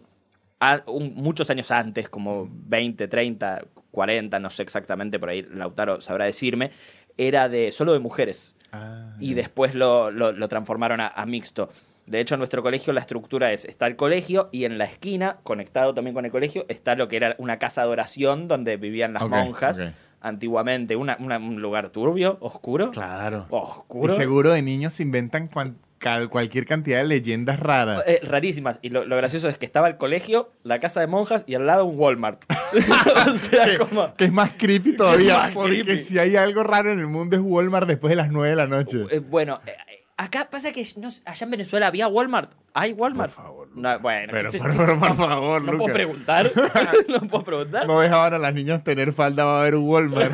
[0.60, 6.00] a- un- muchos años antes, como 20, 30, 40, no sé exactamente, por ahí Lautaro
[6.00, 6.70] sabrá decirme,
[7.16, 8.54] era de solo de mujeres.
[8.72, 11.70] Ah, y después lo, lo- lo transformaron a, a mixto.
[12.06, 15.38] De hecho, en nuestro colegio la estructura es, está el colegio y en la esquina,
[15.42, 19.12] conectado también con el colegio, está lo que era una casa de oración donde vivían
[19.14, 19.78] las monjas.
[20.20, 22.90] Antiguamente, una- una- un lugar turbio, oscuro.
[22.90, 23.46] Claro.
[23.50, 24.12] Oscuro.
[24.14, 28.02] Y seguro de niños se inventan cuan- cal- cualquier cantidad de leyendas raras.
[28.06, 28.78] Eh, rarísimas.
[28.82, 31.66] Y lo, lo gracioso es que estaba el colegio, la casa de monjas y al
[31.66, 32.44] lado un Walmart.
[33.28, 34.14] o sea, como...
[34.14, 35.34] Que es más creepy todavía.
[35.38, 36.00] más porque creepy.
[36.00, 38.66] si hay algo raro en el mundo es Walmart después de las 9 de la
[38.66, 39.04] noche.
[39.10, 39.72] Eh, bueno, eh,
[40.16, 42.52] acá pasa que no allá en Venezuela había Walmart.
[42.74, 43.32] ¿Hay Walmart?
[43.34, 44.50] Por favor, No, bueno, Pero,
[45.00, 46.52] por, favor, No puedo preguntar.
[47.08, 47.86] no puedo preguntar.
[47.86, 50.32] No dejaban a las niñas tener falda, va a haber un Walmart.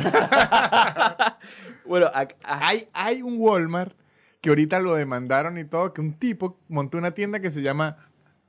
[1.85, 3.93] Bueno, a- hay, hay un Walmart
[4.45, 7.97] que ahorita lo demandaron y todo, que un tipo montó una tienda que se llama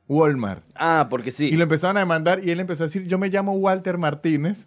[0.08, 0.62] Walmart.
[0.74, 1.48] ah, porque sí.
[1.48, 4.66] Y lo empezaron a demandar y él empezó a decir, yo me llamo Walter Martínez.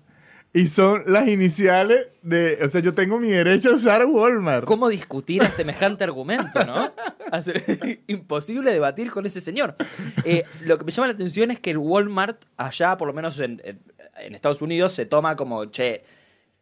[0.52, 4.66] Y son las iniciales de, o sea, yo tengo mi derecho a usar Walmart.
[4.66, 6.92] ¿Cómo discutir a semejante argumento, no?
[8.08, 9.76] Imposible debatir con ese señor.
[10.26, 13.40] Eh, lo que me llama la atención es que el Walmart, allá, por lo menos
[13.40, 13.80] en, en-
[14.22, 16.04] en Estados Unidos, se toma como, che.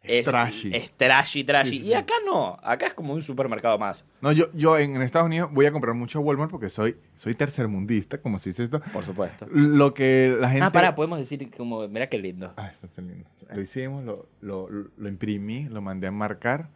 [0.08, 0.70] Es trashy.
[0.74, 1.70] Es trashy, trashy.
[1.70, 2.58] Sí, sí, y acá no.
[2.62, 4.04] Acá es como un supermercado más.
[4.20, 7.34] No, yo, yo en, en Estados Unidos voy a comprar mucho Walmart porque soy, soy
[7.34, 8.80] tercermundista, como se dice esto.
[8.92, 9.46] Por supuesto.
[9.50, 10.64] Lo que la gente...
[10.64, 12.52] Ah, pará, podemos decir como, mira qué lindo.
[12.56, 13.28] Ah, está tan lindo.
[13.52, 16.68] Lo hicimos, lo, lo, lo imprimí, lo mandé a marcar.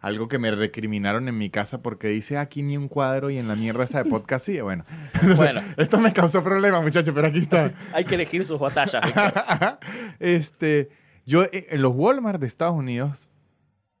[0.00, 3.48] Algo que me recriminaron en mi casa porque dice aquí ni un cuadro y en
[3.48, 4.60] la mierda esa de podcast sí.
[4.60, 4.84] Bueno,
[5.36, 7.72] Bueno, esto me causó problemas, muchachos, pero aquí está.
[7.92, 9.02] hay que elegir sus batallas,
[10.20, 10.90] este,
[11.28, 13.28] yo eh, en los Walmart de Estados Unidos,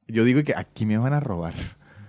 [0.06, 1.52] yo digo que aquí me van a robar.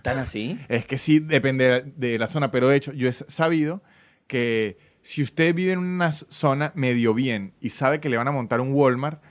[0.01, 0.58] ¿Tan así?
[0.69, 3.84] Es que sí, depende de la zona, pero de hecho, yo he sabido
[4.27, 8.32] que si usted vive en una zona medio bien y sabe que le van a
[8.32, 9.21] montar un Walmart,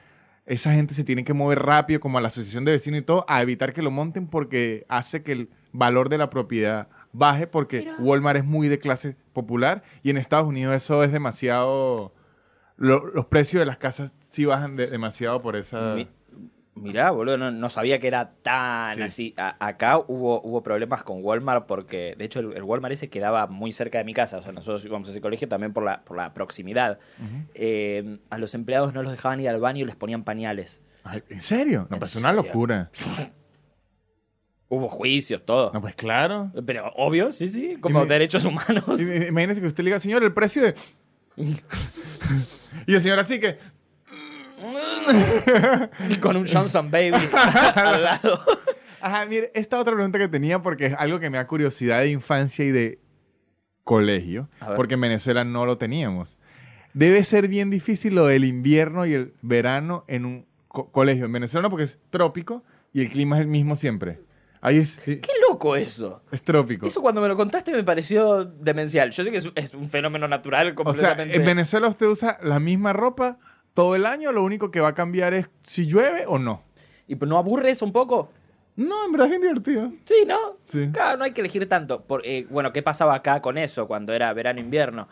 [0.45, 3.25] esa gente se tiene que mover rápido, como a la asociación de vecinos y todo,
[3.27, 7.89] a evitar que lo monten porque hace que el valor de la propiedad baje, porque.
[7.99, 12.13] Walmart es muy de clase popular y en Estados Unidos eso es demasiado.
[12.79, 15.95] Lo- los precios de las casas sí bajan de- demasiado por esa.
[15.95, 16.09] Mi-
[16.75, 19.03] mirá, boludo, no, no sabía que era tan Sí.
[19.03, 19.35] así.
[19.37, 23.47] A- acá hubo, hubo problemas con Walmart porque, de hecho, el, el Walmart ese quedaba
[23.49, 24.39] muy cerca de mi casa.
[24.39, 26.99] O sea, nosotros íbamos a ese colegio también por la, por la proximidad.
[27.55, 30.81] Eh, a los empleados no los dejaban ir al baño y les ponían pañales.
[31.31, 31.87] ¿En serio?
[31.91, 32.91] No, ¿En pues es una locura.
[34.71, 35.73] Hubo juicios, todo.
[35.73, 36.53] No, pues claro.
[36.67, 38.85] Pero obvio, sí, sí, como derechos humanos.
[39.01, 40.75] Imagínese que usted le diga, señor, el precio de.
[42.87, 43.59] y el señor así que.
[46.11, 47.29] Y con un Johnson Baby
[47.75, 48.41] al lado.
[49.01, 52.11] Ajá, mire, esta otra pregunta que tenía, porque es algo que me da curiosidad de
[52.11, 52.99] infancia y de
[53.85, 56.37] colegio, porque en Venezuela no lo teníamos.
[56.95, 61.27] Debe ser bien difícil lo del invierno y el verano en un co- colegio.
[61.27, 64.19] En Venezuela no, porque es trópico y el clima es el mismo siempre.
[64.61, 66.23] Ahí es, sí, Qué loco eso.
[66.31, 66.87] es trópico.
[66.87, 69.11] Eso cuando me lo contaste me pareció demencial.
[69.11, 71.37] Yo sé que es, es un fenómeno natural O sea, completamente.
[71.37, 73.39] en Venezuela usted usa la misma ropa
[73.75, 76.63] todo el año, lo único que va a cambiar es si llueve o no.
[77.07, 78.31] ¿Y no aburre eso un poco?
[78.77, 79.93] No, en verdad es bien divertido.
[80.05, 80.37] Sí, ¿no?
[80.69, 80.89] Sí.
[80.93, 82.03] Claro, no hay que elegir tanto.
[82.05, 85.09] Por, eh, bueno, ¿qué pasaba acá con eso cuando era verano-invierno?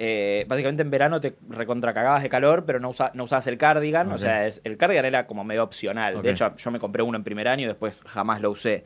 [0.00, 4.08] Eh, básicamente en verano te recontracagabas de calor, pero no, usa- no usabas el cardigan.
[4.10, 4.18] O Ok.
[4.20, 6.22] sea, es- el cardigan era como medio opcional.
[6.22, 8.84] De hecho, yo me compré uno en primer año y después jamás lo usé.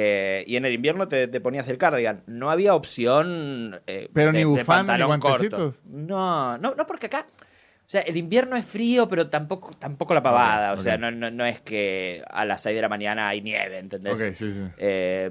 [0.00, 2.22] Eh, y en el invierno te, te ponías el cardigan.
[2.28, 3.80] No había opción.
[3.88, 5.56] eh, Pero de- ni de bufanda, ni pantalón corto.
[5.56, 5.74] guantecitos.
[5.86, 7.26] No, no, no, porque acá.
[7.28, 10.74] O sea, el invierno es frío, pero tampoco, tampoco la pavada.
[10.74, 13.78] O sea, no, no, no es que a las 6 de la mañana hay nieve,
[13.78, 14.12] ¿entendés?
[14.14, 14.60] Ok, sí, sí.
[14.76, 15.30] Eh,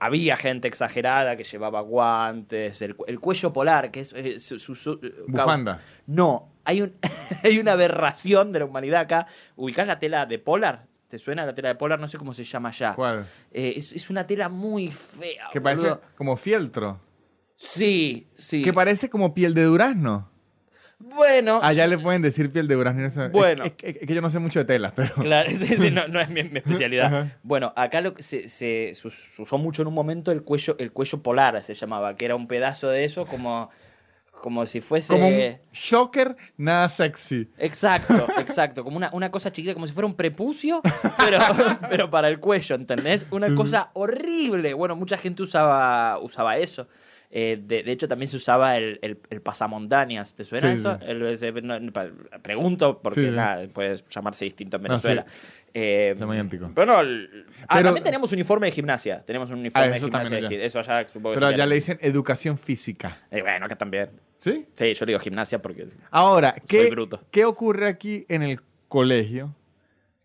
[0.00, 4.08] había gente exagerada que llevaba guantes, el, cu- el cuello polar, que es...
[4.42, 5.78] su- su- Bufanda.
[6.06, 6.94] No, hay, un,
[7.44, 9.26] hay una aberración de la humanidad acá.
[9.54, 10.87] ¿Ubicás la tela de polar?
[11.08, 11.98] ¿Te suena la tela de polar?
[11.98, 12.92] No sé cómo se llama allá.
[12.94, 13.26] ¿Cuál?
[13.50, 15.48] Eh, es, es una tela muy fea.
[15.52, 17.00] Que parece como fieltro.
[17.56, 18.62] Sí, sí.
[18.62, 20.30] Que parece como piel de durazno.
[21.00, 21.60] Bueno.
[21.62, 23.30] Allá le pueden decir piel de durazno.
[23.30, 23.64] Bueno.
[23.64, 25.14] Es, es- es que yo no sé mucho de telas, pero...
[25.14, 27.06] Claro, sí, sí, no, no es mi, mi especialidad.
[27.06, 27.38] Ajá.
[27.42, 28.92] Bueno, acá lo que se, se
[29.38, 32.48] usó mucho en un momento el cuello, el cuello polar se llamaba, que era un
[32.48, 33.70] pedazo de eso como,
[34.40, 35.12] como si fuese.
[35.12, 37.48] Como un shocker, nada sexy.
[37.58, 38.84] Exacto, exacto.
[38.84, 40.80] Como una, una cosa chiquita, como si fuera un prepucio,
[41.16, 41.38] pero,
[41.90, 43.26] pero para el cuello, ¿entendés?
[43.30, 44.74] Una cosa horrible.
[44.74, 46.88] Bueno, mucha gente usaba, usaba eso.
[47.30, 50.34] Eh, de, de hecho, también se usaba el, el, el pasamontañas.
[50.34, 50.98] ¿Te suena Sí, eso?
[50.98, 51.04] sí.
[51.06, 51.92] El- no,
[52.42, 55.26] pregunto, porque Sí, nada, puede llamarse distinto en No, Venezuela.
[55.74, 56.16] Eh,
[56.74, 59.22] pero no, el- ah, Pero- también tenemos uniforme de gimnasia.
[59.24, 60.36] Tenemos un uniforme Ah, de gimnasia.
[60.38, 60.48] allá.
[60.64, 61.68] Eso allá supongo que Pero allá llama.
[61.68, 63.18] le dicen educación física.
[63.30, 64.08] Eh, bueno, acá también.
[64.38, 64.64] ¿Sí?
[64.74, 67.20] Sí, yo le digo gimnasia porque Ahora, ¿qué, Soy bruto.
[67.30, 69.54] ¿qué ocurre aquí en el colegio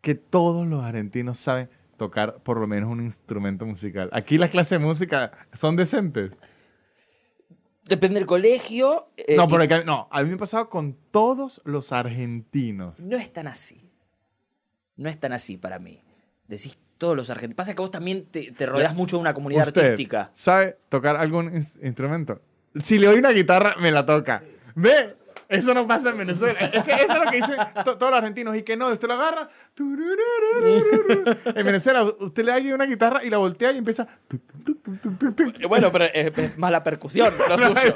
[0.01, 4.09] que todos los argentinos saben tocar por lo menos un instrumento musical?
[4.13, 6.31] Aquí las clases de música son decentes.
[7.85, 9.09] Depende del colegio.
[9.17, 12.99] eh, no, porque, no, a mí me ha pasado con todos los argentinos.
[12.99, 13.89] No es tan así.
[14.95, 16.01] No es tan así para mí.
[16.47, 17.57] Decís todos los argentinos.
[17.57, 20.29] Pasa que vos también te, te rodeas mucho de una comunidad ¿Usted artística.
[20.33, 22.41] ¿Sabe tocar algún ins- instrumento?
[22.81, 24.43] Si le doy una guitarra, me la toca.
[24.75, 25.15] ¿Ve?
[25.49, 26.59] Eso no pasa en Venezuela.
[26.59, 28.55] Es que eso es lo que dicen to- todos los argentinos.
[28.55, 29.49] Y que no, usted lo agarra.
[31.55, 34.07] En Venezuela, usted le da una guitarra y la voltea y empieza.
[35.59, 37.95] Eh, Bueno, pero es, es más la percusión, lo suyo.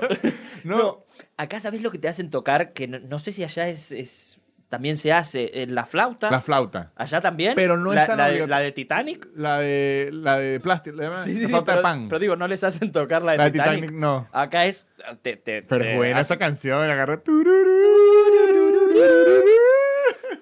[0.64, 0.78] No.
[0.78, 1.06] No,
[1.38, 4.40] acá sabés lo que te hacen tocar, que no, no sé si allá es, es-
[4.70, 6.30] también se hace, en la flauta.
[6.30, 6.92] La flauta.
[6.96, 7.54] ¿Allá también?
[7.56, 8.56] Pero no es la, tan la de, obligatorio.
[8.56, 9.28] la de Titanic.
[9.36, 10.98] La de, la de plástico.
[10.98, 12.08] La, Sí, sí, la sí, flauta pero, de pan.
[12.10, 13.82] pero digo, no les hacen tocar la de la de Titanic.
[13.82, 14.28] Titanic, no.
[14.32, 14.88] Acá es.
[15.22, 16.84] Te, te- Pero te es buena hacen- esa canción.
[16.90, 17.22] Agarra.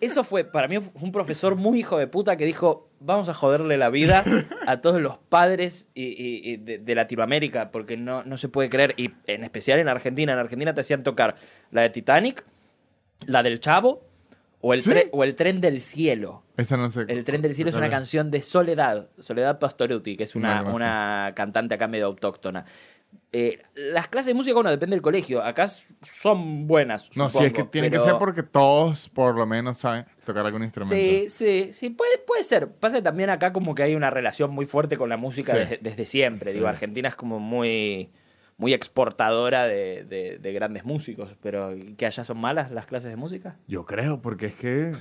[0.01, 3.33] Eso fue, para mí, fue un profesor muy hijo de puta que dijo: Vamos a
[3.33, 4.23] joderle la vida
[4.67, 8.69] a todos los padres y- y- y de, de Latinoamérica, porque no, no se puede
[8.69, 8.93] creer.
[8.97, 10.33] Y en especial en Argentina.
[10.33, 11.35] En Argentina te hacían tocar
[11.71, 12.43] la de Titanic,
[13.25, 14.03] la del Chavo
[14.67, 16.41] o el, o el Tren del Cielo.
[16.57, 17.05] Esa no sé.
[17.07, 21.33] El Tren del Cielo es una canción de Soledad, Soledad Pastoruti, que es una, una
[21.35, 22.65] cantante acá medio autóctona.
[23.31, 25.43] Eh, las clases de música, bueno, depende del colegio.
[25.43, 27.09] Acá son buenas.
[27.15, 30.45] No, sí, supongo, es que tiene que ser porque todos, por lo menos, saben tocar
[30.45, 30.95] algún instrumento.
[30.95, 32.67] Sí, sí, sí, puede, puede ser.
[32.71, 35.59] Pasa también acá como que hay una relación muy fuerte con la música Sí.
[35.59, 36.53] desde, desde siempre.
[36.53, 36.67] Digo.
[36.67, 38.09] Argentina es como muy,
[38.57, 43.15] muy exportadora de, de- de grandes músicos, pero ¿que allá son malas las clases de
[43.17, 43.57] música?
[43.67, 44.91] Yo creo, porque es que.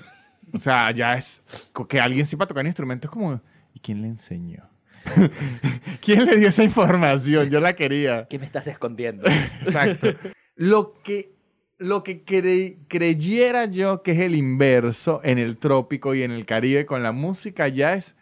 [0.52, 1.42] O sea, ya es.
[1.88, 3.40] Que alguien sepa tocar instrumentos es como.
[3.72, 4.64] ¿Y quién le enseñó?
[6.00, 7.48] ¿Quién le dio esa información?
[7.50, 8.26] Yo la quería.
[8.28, 9.24] ¿Qué me estás escondiendo?
[9.64, 10.08] Exacto.
[10.56, 11.34] Lo que,
[11.78, 16.46] lo que cre- creyera yo que es el inverso en el trópico y en el
[16.46, 18.16] Caribe con la música ya es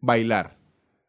[0.00, 0.56] bailar.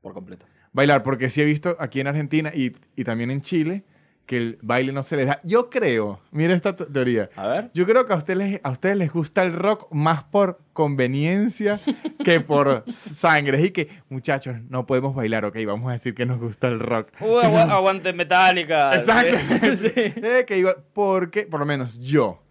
[0.01, 0.45] Por completo.
[0.73, 3.83] Bailar, porque sí he visto aquí en Argentina y, y también en Chile
[4.25, 5.41] que el baile no se les da.
[5.43, 7.29] Yo creo, mira esta te- teoría.
[7.35, 7.71] A ver.
[7.73, 11.81] Yo creo que a ustedes, les- a ustedes les gusta el rock más por conveniencia
[12.23, 13.61] que por sangre.
[13.61, 17.09] Y que, muchachos, no podemos bailar, ok, vamos a decir que nos gusta el rock.
[17.19, 18.95] Uh, agu- aguante metálica.
[18.95, 19.35] Exacto.
[19.75, 19.91] Sí.
[19.95, 22.41] Eh, que porque, por lo menos yo,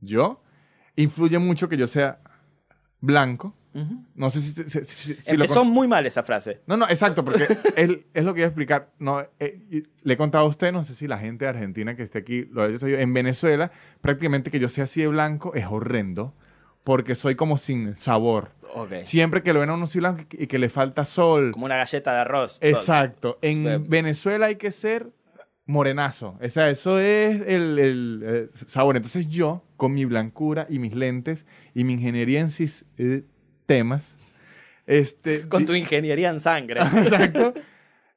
[0.00, 0.40] yo,
[0.96, 2.20] influye mucho que yo sea
[3.00, 3.54] blanco.
[4.14, 6.60] No sé si, si- si- si lo Empezó muy mal esa frase.
[6.66, 7.44] No, no, exacto, porque
[7.76, 8.90] es, es lo que iba a explicar.
[8.98, 12.02] No, eh, le he contado a usted, no sé si la gente de Argentina que
[12.02, 12.98] esté aquí lo haya sabido.
[12.98, 16.34] En Venezuela, prácticamente que yo sea así de blanco es horrendo,
[16.84, 18.50] porque soy como sin sabor.
[18.74, 18.92] Ok.
[19.02, 21.52] Siempre que lo ven a uno así blanco y que le falta sol.
[21.52, 22.58] Como una galleta de arroz.
[22.60, 23.38] Exacto.
[23.42, 23.78] En Eh.
[23.78, 25.10] Venezuela hay que ser
[25.66, 26.36] morenazo.
[26.42, 28.96] O sea, eso es el, el, eh, sabor.
[28.96, 32.50] Entonces yo, con mi blancura y mis lentes y mi ingeniería en
[33.70, 34.16] sistemas,
[34.86, 36.80] este, Con tu ingeniería en sangre.
[36.96, 37.54] Exacto.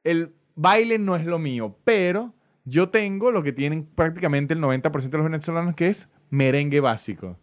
[0.03, 2.33] El baile no es lo mío, pero
[2.65, 7.37] yo tengo lo que tienen prácticamente el 90% de los venezolanos, que es merengue básico.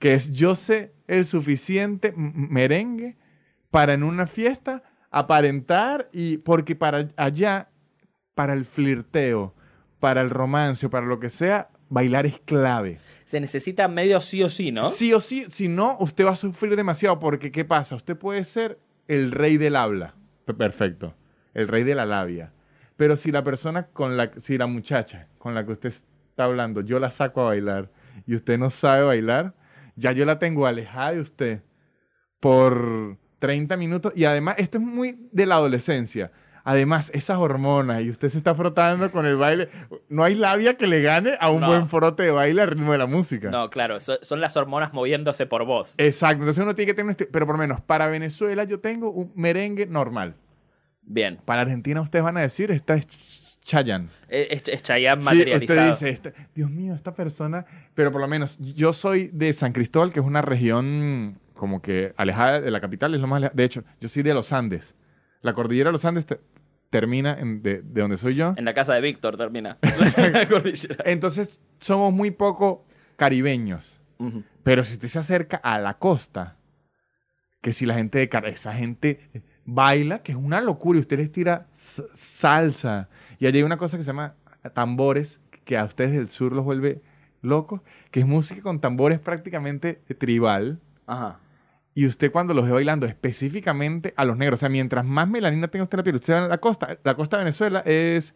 [0.00, 3.16] Que es yo sé el suficiente merengue
[3.70, 7.68] para en una fiesta aparentar y porque para allá,
[8.34, 9.54] para el flirteo,
[10.00, 12.98] para el romance, para lo que sea, bailar es clave.
[13.24, 14.88] Se necesita medio sí o sí, ¿no?
[14.88, 17.94] Sí o sí, si no, usted va a sufrir demasiado porque ¿qué pasa?
[17.94, 18.78] Usted puede ser
[19.08, 20.14] el rey del habla,
[20.56, 21.14] perfecto,
[21.52, 22.52] el rey de la labia,
[22.96, 26.80] pero si la persona con la, si la muchacha con la que usted está hablando,
[26.80, 27.90] yo la saco a bailar
[28.26, 29.54] y usted no sabe bailar,
[29.94, 31.62] ya yo la tengo alejada de usted
[32.40, 36.32] por 30 minutos y además esto es muy de la adolescencia.
[36.64, 39.68] Además, esas hormonas y usted se está frotando con el baile,
[40.08, 41.66] no hay labia que le gane a un No.
[41.66, 43.50] buen frote de baile al ritmo de la música.
[43.50, 45.94] No, claro, so- son las hormonas moviéndose por vos.
[45.98, 48.78] Exacto, entonces uno tiene que tener un esti- pero por lo menos para Venezuela yo
[48.80, 50.34] tengo un merengue normal.
[51.02, 51.38] Bien.
[51.44, 53.08] Para Argentina ustedes van a decir, esta es
[53.64, 54.08] Chayanne.
[54.28, 55.92] Es, es Chayanne Sí, materializado.
[55.92, 60.12] usted dice, Dios mío, esta persona, pero por lo menos yo soy de San Cristóbal,
[60.12, 63.52] que es una región como que alejada de la capital, es lo más.
[63.52, 64.94] De hecho, yo soy de los Andes.
[65.42, 66.24] La cordillera de los Andes
[66.92, 68.52] termina en- de, de donde soy yo.
[68.58, 69.78] En la casa de Víctor termina.
[71.04, 72.84] Entonces, somos muy poco
[73.16, 73.98] caribeños.
[74.62, 76.56] Pero si usted se acerca a la costa,
[77.60, 79.18] que si la gente de Car esa gente
[79.64, 83.08] baila, que es una locura, y usted les tira salsa.
[83.40, 84.34] Y allí hay una cosa que se llama
[84.74, 87.00] tambores, que a ustedes del sur los vuelve
[87.40, 87.80] locos,
[88.12, 90.78] que es música con tambores prácticamente tribal.
[91.08, 91.40] Ajá.
[91.94, 95.68] Y usted cuando los ve bailando específicamente a los negros, o sea, mientras más melanina
[95.68, 98.34] tenga usted en la piel, usted va a la costa, la costa de Venezuela es,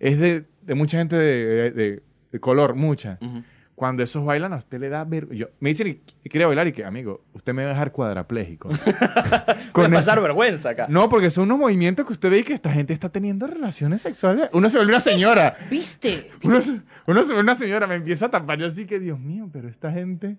[0.00, 3.18] es de, de mucha gente de, de- de color, mucha.
[3.20, 3.42] Ujú.
[3.76, 5.28] cuando esos bailan a usted le da ver...
[5.32, 8.70] Yo, me dicen quiere bailar y que, amigo, usted me va a dejar cuadrapléjico.
[9.74, 10.86] A pasar vergüenza acá.
[10.88, 14.00] No, porque son unos movimientos que usted ve y que esta gente está teniendo relaciones
[14.02, 14.48] sexuales.
[14.52, 15.56] Uno se vuelve una señora.
[15.70, 16.30] ¿Viste?
[16.42, 18.58] Uno se, uno se vuelve una señora, me empieza a tapar.
[18.58, 20.36] Yo así que, Dios mío, pero esta gente...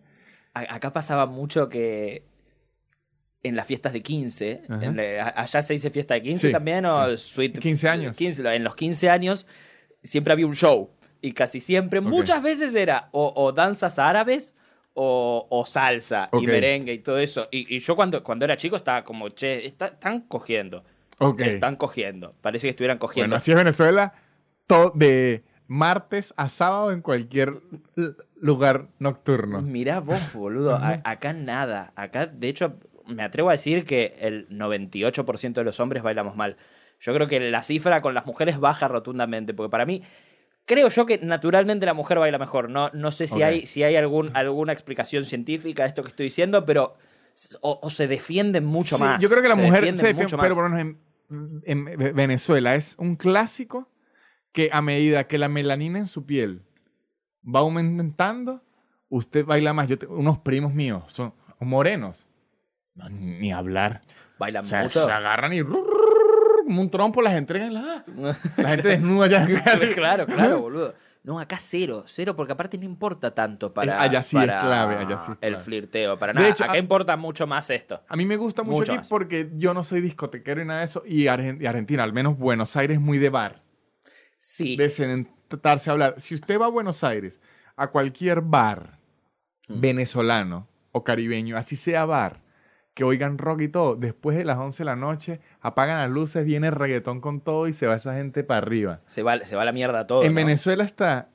[0.53, 2.23] Acá pasaba mucho que
[3.43, 4.85] en las fiestas de 15, Ajá.
[4.85, 8.17] en la- a- allá se dice fiesta de 15 Sí, también, o sweet 15 años.
[8.17, 9.45] 15, en los 15 años
[10.03, 10.91] siempre había un show.
[11.21, 14.55] Y casi siempre, muchas veces era o, o danzas árabes
[14.93, 17.47] o, o salsa y merengue y todo eso.
[17.51, 20.83] Y, y yo cuando, cuando era chico estaba como, che, está- están cogiendo.
[21.39, 22.35] Están cogiendo.
[22.41, 23.29] Parece que estuvieran cogiendo.
[23.29, 24.13] Bueno, así es Venezuela,
[24.67, 27.61] to- de martes a sábado en cualquier
[28.39, 29.61] lugar nocturno.
[29.61, 30.75] Mirá vos, boludo.
[30.75, 31.91] A- acá nada.
[31.95, 36.57] Acá, de hecho, me atrevo a decir que el 98% de los hombres bailamos mal.
[36.99, 40.03] Yo creo que la cifra con las mujeres baja rotundamente, porque para mí,
[40.65, 42.69] creo yo que naturalmente la mujer baila mejor.
[42.69, 43.43] No, no sé si Ok.
[43.43, 46.95] hay, si hay algún, alguna explicación científica de esto que estoy diciendo, pero
[47.61, 49.21] o, o se defienden mucho Sí, más.
[49.21, 50.55] Yo creo que la se mujer defienden se defiende, mucho pero más.
[50.55, 50.97] por lo menos
[51.29, 53.89] en, en Ve- Venezuela es un clásico
[54.51, 56.61] que a medida que la melanina en su piel
[57.45, 58.61] va aumentando,
[59.09, 59.87] usted baila más.
[59.87, 62.26] Yo te- unos primos míos son morenos.
[62.97, 64.01] No, ni hablar.
[64.37, 65.05] Bailan O sea, mucho.
[65.05, 67.73] se agarran y un trompo las entregan.
[67.73, 68.03] La,
[68.57, 69.45] la gente desnuda ya.
[69.95, 70.93] claro, claro, boludo.
[71.23, 74.61] No, acá cero, cero, porque aparte no importa tanto para, Eh, allá sí es para
[74.61, 76.49] clave, allá sí es el flirteo, para De nada.
[76.51, 78.01] hecho, acá a- importa mucho más esto.
[78.07, 79.09] A mí me gusta mucho, Mucho aquí más.
[79.09, 81.03] porque yo no soy discotequero y nada de eso.
[81.05, 83.61] Y, Argen- y Argentina, al menos Buenos Aires, es muy de bar.
[84.37, 84.77] Sí.
[84.77, 86.15] De sentarse a hablar.
[86.19, 87.41] Si usted va a Buenos Aires,
[87.75, 88.97] a cualquier bar
[89.67, 89.81] Mm.
[89.81, 92.39] venezolano o caribeño, así sea bar,
[92.97, 96.43] que oigan rock y todo, después de las 11 de la noche, apagan las luces,
[96.43, 99.01] viene el reggaetón con todo y se va esa gente para arriba.
[99.05, 100.23] Se va, se va la mierda todo.
[100.23, 100.35] en ¿no?
[100.35, 101.29] Venezuela está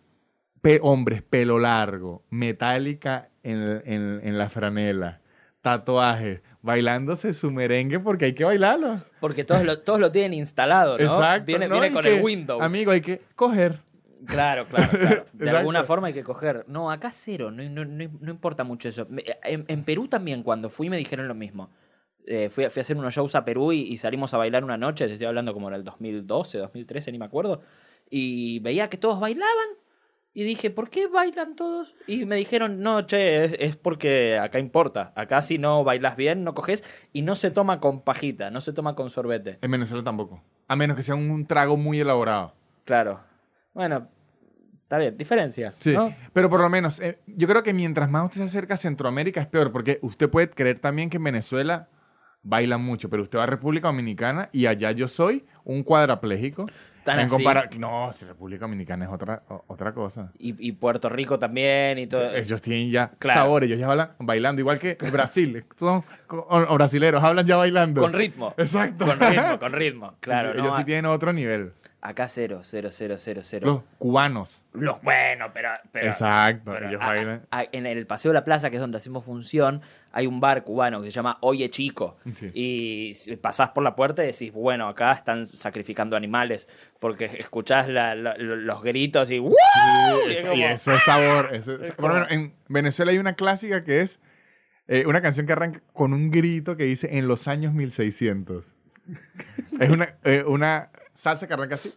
[0.60, 5.20] pe- hombres, pelo largo, metálica en, en- en la franela,
[5.60, 9.00] tatuajes, bailándose su merengue porque hay que bailarlo.
[9.20, 11.04] Porque todos lo, todos lo tienen instalado, ¿no?
[11.04, 11.44] Exacto.
[11.46, 11.74] Viene, ¿no?
[11.78, 12.60] viene con que, el Windows.
[12.60, 13.78] Amigo, hay que coger.
[14.26, 15.26] Claro, claro, claro.
[15.32, 16.64] De alguna forma hay que coger.
[16.68, 19.06] No, acá cero, no, no, no, no importa mucho eso.
[19.10, 21.70] Me- En, en Perú también, cuando fui, me dijeron lo mismo.
[22.26, 24.62] Eh, fui, a- fui a hacer unos shows a Perú y, y salimos a bailar
[24.64, 27.62] una noche, te estoy hablando como en el 2012, 2013, ni me acuerdo.
[28.10, 29.68] Y veía que todos bailaban.
[30.34, 31.94] Y dije, ¿por qué bailan todos?
[32.06, 35.12] Y me dijeron, no, che, es, es porque acá importa.
[35.14, 36.84] Acá si no bailas bien, no coges.
[37.12, 39.58] Y no se toma con pajita, no se toma con sorbete.
[39.60, 40.42] En Venezuela tampoco.
[40.68, 42.54] A menos que sea un, un trago muy elaborado.
[42.84, 43.20] Claro.
[43.74, 44.08] Bueno,
[44.82, 45.76] está bien, diferencias.
[45.76, 46.14] Sí, ¿no?
[46.32, 49.40] pero por lo menos, eh, yo creo que mientras más usted se acerca a Centroamérica
[49.40, 51.88] es peor, porque usted puede creer también que en Venezuela
[52.42, 56.66] bailan mucho, pero usted va a República Dominicana y allá yo soy un cuadrapléjico.
[57.04, 57.44] ¿Tan en así?
[57.78, 60.30] No, si República Dominicana es otra, o- otra cosa.
[60.38, 62.30] Y, y Puerto Rico también y todo.
[62.34, 63.40] Ellos tienen ya Claro.
[63.40, 65.64] sabores, ellos ya hablan bailando, igual que Brasil.
[65.78, 68.00] Son o, o brasileros, hablan ya bailando.
[68.00, 68.54] Con ritmo.
[68.56, 69.04] Exacto.
[69.06, 70.14] Con ritmo, con ritmo.
[70.20, 70.64] Claro, Sí, ¿no?
[70.64, 71.72] ellos sí tienen otro nivel.
[72.04, 73.66] Acá cero, cero, cero, cero, cero.
[73.66, 74.60] Los cubanos.
[74.72, 75.68] Los bueno, pero.
[75.92, 77.46] pero Exacto, pero ellos a- bailan.
[77.52, 80.64] a- en el Paseo de la Plaza, que es donde hacemos función, hay un bar
[80.64, 82.16] cubano que se llama Oye Chico.
[82.34, 82.50] Sí.
[82.54, 86.68] Y si pasás por la puerta y decís, bueno, acá están sacrificando animales.
[86.98, 89.36] Porque escuchás la- la- los gritos y.
[89.36, 89.46] Y
[90.32, 91.50] es Eso- como- y eso es sabor.
[91.54, 94.18] eso es- Es por lo menos en Venezuela hay una clásica que es
[94.88, 98.74] eh, una canción que arranca con un grito que dice en los años 1600.
[99.80, 100.90] es una, eh, una
[101.22, 101.92] salsa que arranca así,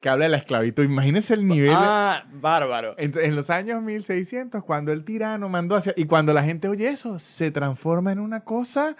[0.00, 0.82] que habla de la esclavitud.
[0.82, 1.74] Imagínense el nivel.
[1.74, 2.94] Ah, bárbaro.
[2.96, 5.92] En, en los años 1600, cuando el tirano mandó hacia...
[5.96, 8.96] Y cuando la gente oye eso, se transforma en una cosa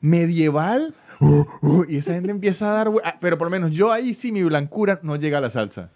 [0.00, 0.94] medieval.
[1.20, 2.90] Uh, uh, y esa gente empieza a dar...
[3.04, 5.90] ah, Pero por lo menos yo ahí sí mi blancura no llega a la salsa.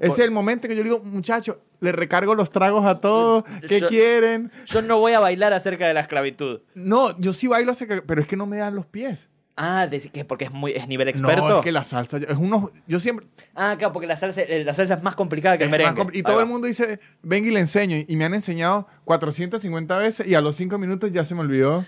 [0.00, 3.44] Es el momento que yo digo, muchachos, le recargo los tragos a todos.
[3.66, 4.52] ¿Qué Yo- quieren?
[4.66, 6.60] Yo no voy a bailar acerca de la esclavitud.
[6.74, 9.30] No, yo sí bailo, que- pero es que no me dan los pies.
[9.60, 11.48] Ah, decís que porque es muy es nivel experto.
[11.48, 12.18] No, es que la salsa...
[12.18, 12.70] Es unos...
[12.86, 13.26] Yo siempre...
[13.56, 16.16] Ah, claro, porque la salsa, eh, la salsa es más complicada que el más merengue.
[16.16, 17.96] y todo el mundo dice, venga y le enseño.
[18.06, 21.84] Y me han enseñado 450 veces y a los 5 minutos ya se me olvidó.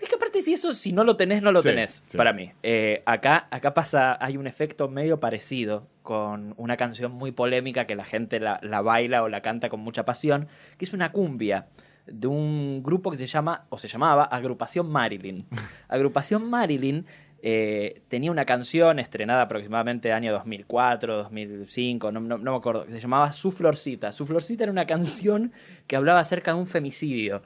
[0.00, 2.16] Es que aparte si eso, si no lo tenés, no lo Sí, tenés, sí.
[2.16, 2.50] para mí.
[2.64, 7.94] Eh, acá, acá pasa, hay un efecto medio parecido con una canción muy polémica que
[7.94, 11.66] la gente la, la baila o la canta con mucha pasión, que es una cumbia
[12.06, 15.46] de un grupo que se llama, o se llamaba, Agrupación Marilyn.
[15.88, 17.06] Agrupación Marilyn
[17.44, 22.92] eh, tenía una canción estrenada aproximadamente año 2004, 2005, no, no- no me acuerdo, que
[22.92, 24.12] se llamaba Su Florcita.
[24.12, 25.52] Su Florcita era una canción
[25.88, 27.42] que hablaba acerca de un femicidio.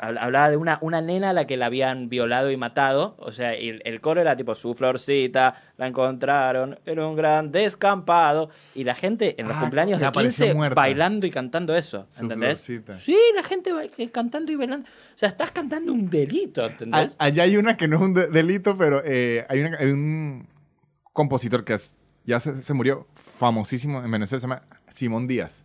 [0.00, 3.16] Habla- Hablaba de una, una nena a la que la habían violado y matado.
[3.18, 7.50] O sea, y el, el coro era tipo su florcita, la encontraron en un gran
[7.52, 8.50] descampado.
[8.74, 10.74] Y la gente en los Ah, cumpleaños le de apareció 15 muerta.
[10.74, 12.06] bailando y cantando eso.
[12.20, 12.62] ¿Entendés?
[12.62, 12.94] florcita.
[12.94, 14.86] Sí, la gente que- cantando y bailando.
[14.88, 17.16] O sea, estás cantando un delito, A- ¿entendés?
[17.18, 20.48] allá hay una que no es un de- delito, pero eh, hay, una- hay un
[21.12, 25.64] compositor que es- ya se, se murió, famosísimo en Venezuela, se llama Simón Díaz.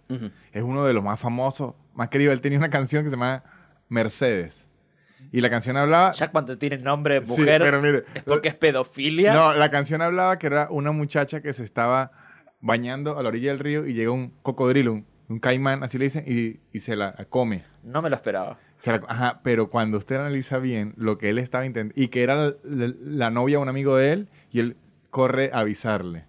[0.51, 2.34] Es uno de los más famosos, más queridos.
[2.34, 3.43] Él tenía una canción que se llama
[3.94, 4.68] Mercedes.
[5.32, 6.12] Y la canción hablaba...
[6.12, 9.34] Ya cuando tienes nombre de Sí, mujer, pero mire, es porque es pedofilia.
[9.34, 12.12] No, la canción hablaba que era una muchacha que se estaba
[12.60, 16.06] bañando a la orilla del río y llega un cocodrilo, un, un caimán, así le
[16.06, 17.64] dicen, y, y se la come.
[17.84, 18.58] No me lo esperaba.
[18.80, 22.22] Se la- ajá, pero cuando usted analiza bien lo que él estaba intentando, y que
[22.24, 24.76] era la, la- la novia de un amigo de él, y él
[25.10, 26.26] corre a avisarle.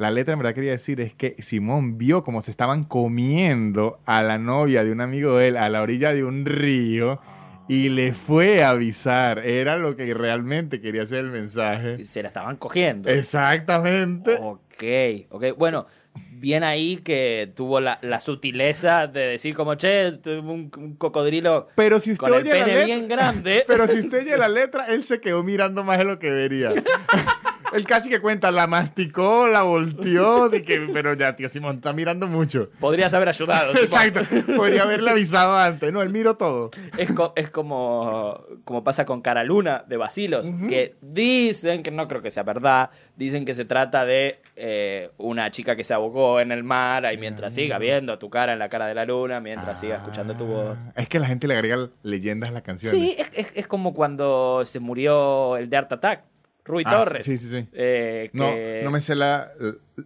[0.00, 4.22] La letra en verdad quería decir es que Simón vio cómo se estaban comiendo a
[4.22, 7.20] la novia de un amigo de él a la orilla de un río
[7.68, 9.40] y le fue a avisar.
[9.40, 12.02] Era lo que realmente quería hacer el mensaje.
[12.02, 13.10] Se la estaban cogiendo.
[13.10, 14.38] Exactamente.
[14.40, 15.58] Ok, ok.
[15.58, 15.86] Bueno,
[16.30, 22.00] bien ahí que tuvo la, la sutileza de decir como, che, un, un cocodrilo Pero
[22.00, 23.64] si usted con el oye pene letra, bien grande.
[23.68, 26.72] pero si usted oye la letra, él se quedó mirando más de lo que debería.
[27.72, 31.92] él casi que cuenta, la masticó, la volteó, de que, pero ya, tío Simón, está
[31.92, 32.70] mirando mucho.
[32.80, 33.72] Podrías haber ayudado.
[33.74, 33.84] Simón.
[33.84, 34.20] Exacto,
[34.56, 35.92] podría haberle avisado antes.
[35.92, 36.70] No, él miró todo.
[36.96, 42.08] Es, co- es como, como pasa con Cara Luna de Basilos, que dicen, que no
[42.08, 46.40] creo que sea verdad, dicen que se trata de eh, una chica que se ahogó
[46.40, 49.40] en el mar y mientras siga viendo tu cara en la cara de la luna,
[49.40, 50.76] mientras siga escuchando tu voz.
[50.78, 52.98] Ah, Es que la gente le agrega leyendas a las canciones.
[53.00, 56.24] Sí, es, es- es como cuando se murió el de Art Attack,
[56.70, 57.24] Rui Ah, Torres.
[57.24, 57.66] Sí, sí, sí.
[57.72, 59.50] eh, No, que- no me sé la,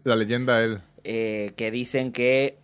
[0.05, 0.81] la leyenda de él.
[1.05, 2.59] eh, que dicen que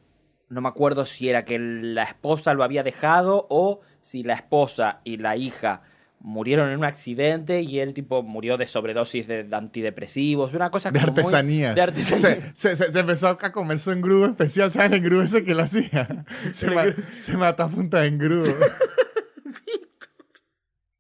[0.49, 5.01] no me acuerdo si era que la esposa lo había dejado o si la esposa
[5.05, 5.83] y la hija
[6.23, 10.99] murieron en un accidente y él tipo murió de sobredosis de antidepresivos, una cosa De
[11.01, 11.73] muy- artesanía.
[11.73, 12.53] de artesanía.
[12.55, 14.71] Se, se- se- empezó a comer su engrudo especial.
[14.73, 16.27] ¿Sabes el engrudo ese que él hacía?
[16.53, 18.53] Se, ma- se mató a punta de engrudo.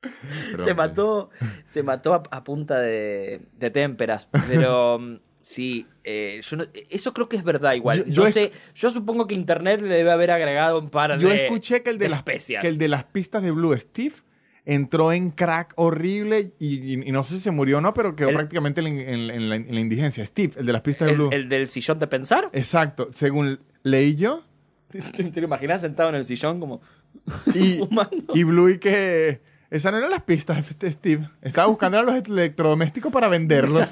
[0.00, 1.30] Perdón, se mató,
[1.64, 7.12] se mató a, a punta de, de témperas, pero mm, sí, eh, yo no- eso
[7.12, 8.04] creo que es verdad igual.
[8.06, 11.28] Yo- Yo, yo sé, yo supongo que internet le debe haber agregado un par Yo
[11.28, 12.62] de escuché que el de, las, especias.
[12.62, 14.14] que el de las pistas de Blue Steve
[14.66, 18.14] entró en crack horrible y, y- y no sé si se murió o no, pero
[18.16, 20.24] quedó El- prácticamente en, en- en la, en la indigencia.
[20.24, 21.28] Steve, el de las pistas de el, Blue.
[21.32, 22.48] el del sillón de pensar.
[22.52, 24.44] Exacto, según leí yo.
[24.90, 26.80] ¿Te, te lo imaginas sentado en el sillón como
[27.54, 27.80] y
[28.44, 29.40] Blue y que...
[29.70, 31.30] Esa no eran las pistas Steve.
[31.42, 33.88] Estaba buscando a los electrodomésticos para venderlos.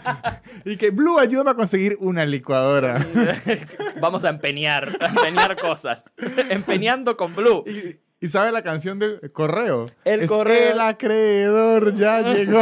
[0.64, 3.04] y que Blue ayúdame a conseguir una licuadora.
[4.00, 6.12] Vamos a empeñar, a empeñar cosas.
[6.50, 7.64] Empeñando con Blue.
[7.66, 9.90] Y, y sabe la canción del correo.
[10.04, 10.72] El Es correo.
[10.72, 12.60] El acreedor ya llegó.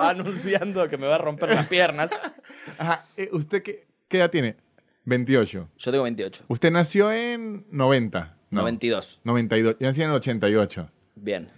[0.00, 2.10] Anunciando que me va a romper las piernas.
[2.78, 4.56] Ajá, eh, ¿Usted qué, qué edad tiene?
[5.04, 5.68] 28.
[5.78, 6.44] Yo tengo 28.
[6.48, 8.36] Usted nació en 90.
[8.50, 9.20] No, 92.
[9.24, 9.76] 92.
[9.80, 10.90] Yo nací en el 88.
[11.14, 11.50] Bien.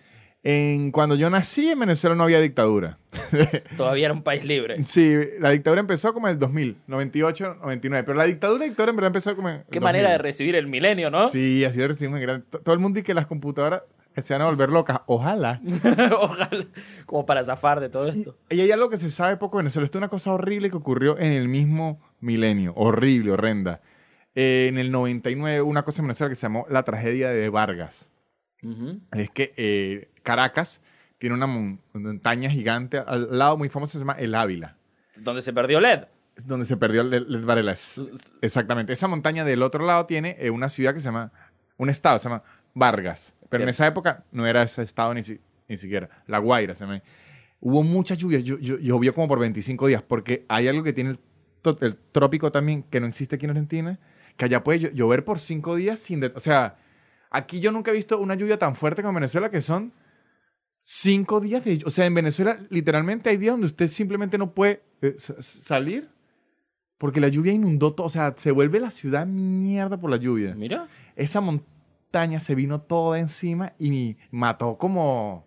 [0.51, 2.96] En, cuando yo nací en Venezuela no había dictadura.
[3.76, 4.82] Todavía era un país libre.
[4.84, 8.05] Sí, la dictadura empezó como en el 2000, 98, 99.
[8.07, 9.82] Pero la dictadura, dictadura en verdad empezó como en el Qué 2000.
[9.82, 11.28] manera de recibir el milenio, ¿no?
[11.28, 12.46] Sí, así de recibir muy grande.
[12.51, 13.82] T- Todo el mundo y que las computadoras
[14.16, 15.01] se van a volver locas.
[15.05, 15.61] Ojalá.
[16.18, 16.66] Ojalá.
[17.05, 18.34] Como para zafar de todo esto.
[18.49, 19.84] y hay algo que se sabe poco de Venezuela.
[19.84, 22.72] Esto es una cosa horrible que ocurrió en el mismo milenio.
[22.74, 23.82] Horrible, horrenda.
[24.34, 28.09] Eh, en el 99, una cosa en Venezuela que se llamó la tragedia de Vargas.
[28.63, 29.01] Ujú.
[29.13, 30.81] Es que eh, Caracas
[31.19, 34.77] tiene una mon- montaña gigante al lado muy famosa, se llama El Ávila.
[35.17, 36.05] Donde se perdió LED.
[36.47, 37.75] Donde se perdió el Varela.
[38.41, 38.93] Exactamente.
[38.93, 41.33] Esa montaña del otro lado tiene eh, una ciudad que se llama,
[41.77, 42.43] un estado, se llama
[42.75, 43.35] Vargas.
[43.49, 46.09] Pero en esa época no era ese estado ni, si- ni siquiera.
[46.27, 47.03] La Guaira se llama.
[47.61, 51.11] Hubo mucha lluvia, llo- llo- llovió como por 25 días, porque hay algo que tiene
[51.11, 51.19] el,
[51.81, 53.99] el trópico también, que no existe aquí en Argentina,
[54.37, 56.21] que allá puede llo- llover por 5 días sin...
[56.21, 56.77] de- o sea,
[57.31, 59.93] aquí yo nunca he visto una lluvia tan fuerte como en Venezuela, que son
[60.83, 61.83] 5 días de...
[61.85, 66.09] O sea, en Venezuela literalmente hay días donde usted simplemente no puede eh, sa- salir
[66.97, 70.55] porque la lluvia inundó todo, o sea, se vuelve la ciudad mierda por la lluvia.
[70.57, 70.89] Mira.
[71.14, 75.47] Esa montaña se vino toda encima y mató como,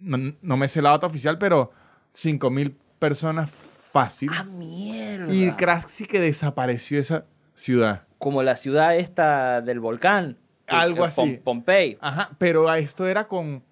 [0.00, 1.70] no, no me sé la data oficial, pero
[2.12, 3.50] 5 mil personas
[3.92, 4.30] fácil.
[4.32, 5.32] ¡Ah, mierda!
[5.32, 8.06] y casi que desapareció esa ciudad.
[8.18, 10.38] Como la ciudad esta del volcán.
[10.74, 11.40] Algo Eh, así.
[11.42, 11.98] Pompey.
[12.00, 13.62] Ajá, pero esto era con,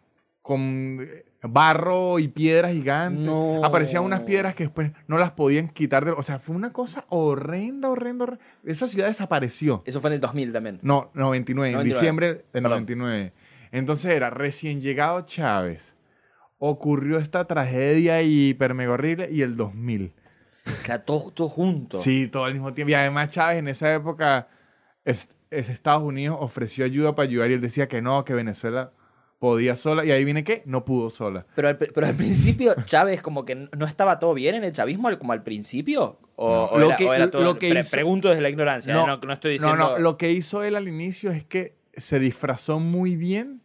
[0.42, 3.24] con eh, barro y piedras gigantes.
[3.24, 3.64] No.
[3.64, 6.04] Aparecían unas piedras que después no las podían quitar.
[6.04, 8.44] de- o sea, fue una cosa horrenda, horrenda, horrenda.
[8.64, 9.82] Esa ciudad desapareció.
[9.86, 10.78] Eso fue en el 2000 también.
[10.82, 11.94] No, 99, en 99.
[11.94, 12.70] diciembre del Perdón.
[12.70, 13.32] 99.
[13.72, 15.94] Entonces era recién llegado Chávez,
[16.58, 20.12] ocurrió esta tragedia hiper mega horrible y el 2000.
[20.84, 21.98] Era todo, todo junto.
[21.98, 22.90] Sí, todo al mismo tiempo.
[22.90, 24.48] Y además Chávez en esa época,
[25.04, 28.92] es, es Estados Unidos ofreció ayuda para ayudar y él decía que no, que Venezuela
[29.38, 30.04] podía sola.
[30.04, 31.46] Y ahí viene que no pudo sola.
[31.56, 35.08] Pero al, pero al principio Chávez como que no estaba todo bien en el chavismo
[35.18, 36.18] como al principio.
[36.36, 38.48] O, o Lo era, que- o era todo- lo que pre- hizo- Pregunto desde la
[38.50, 39.06] ignorancia, No, ¿eh?
[39.06, 39.90] no, no estoy No, diciendo...
[39.92, 43.60] no, lo que hizo él al inicio es que se disfrazó muy bien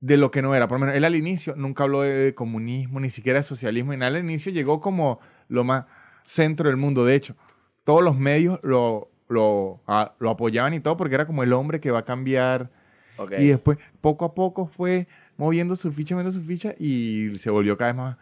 [0.00, 0.66] de lo que no era.
[0.68, 3.98] Por lo menos él al inicio nunca habló de comunismo, ni siquiera de socialismo, y
[3.98, 4.16] nada.
[4.16, 5.84] Al inicio llegó como lo más
[6.24, 7.04] centro del mundo.
[7.04, 7.36] De hecho,
[7.84, 11.80] todos los medios lo, lo, a- lo apoyaban y todo porque era como el hombre
[11.80, 12.68] que va a cambiar.
[13.38, 15.06] Y después, poco a poco, fue
[15.36, 18.16] moviendo su ficha, moviendo su ficha y se volvió cada vez más,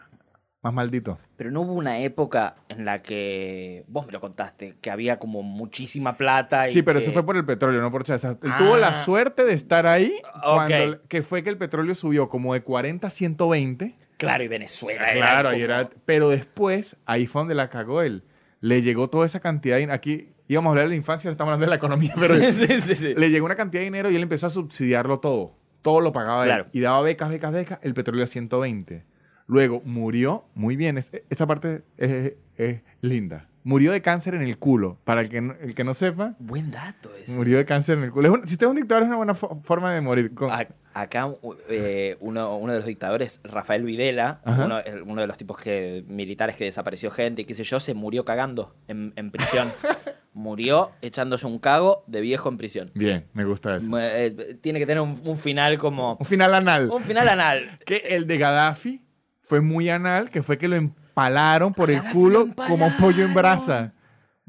[0.60, 1.18] más maldito.
[1.36, 5.42] Pero no hubo una época en la que, vos me lo contaste, que había como
[5.44, 6.68] muchísima plata.
[6.68, 8.24] Y Sí, pero que- eso fue por el petróleo, no por Chávez.
[8.24, 8.36] Ah.
[8.58, 12.62] tuvo la suerte de estar ahí cuando, que fue que el petróleo subió como de
[12.62, 13.94] 40 a 120.
[14.16, 15.12] Claro, y Venezuela.
[15.12, 18.24] era Claro, como- y era, pero después, ahí fue donde la cagó él.
[18.60, 21.66] Le llegó toda esa cantidad de Aquí íbamos a hablar de la infancia, estamos hablando
[21.66, 24.22] de la economía, pero sí, sí, sí, le llegó una cantidad de dinero y él
[24.22, 25.52] empezó a subsidiarlo todo.
[25.82, 26.64] Todo lo pagaba Claro.
[26.64, 26.70] él.
[26.72, 29.04] Y daba becas, becas, becas, el petróleo a 120.
[29.46, 33.46] Luego murió, muy bien, es- esa parte es, es linda.
[33.64, 34.98] Murió de cáncer en el culo.
[35.04, 37.36] Para el que no, el que no sepa, Buen dato ese.
[37.36, 38.28] murió de cáncer en el culo.
[38.28, 40.34] Es un- si usted es un dictador, es una buena fo- forma de morir.
[40.34, 40.66] Con- A-
[41.00, 41.28] Acá
[41.68, 46.64] eh, uno, uno de los dictadores, Rafael Videla, uno, de los tipos que, militares que
[46.64, 49.68] desapareció gente y qué sé yo, se murió cagando en, en prisión.
[50.38, 52.90] murió echándose un cago de viejo en prisión.
[52.94, 53.86] Bien, me gusta eso.
[53.98, 56.16] Eh, tiene que tener un, un final como...
[56.18, 56.90] Un final anal.
[56.90, 57.78] Un final anal.
[57.84, 59.02] Que el de Gaddafi
[59.42, 63.34] fue muy anal, que fue que lo empalaron por el culo lo como pollo en
[63.34, 63.92] brasa.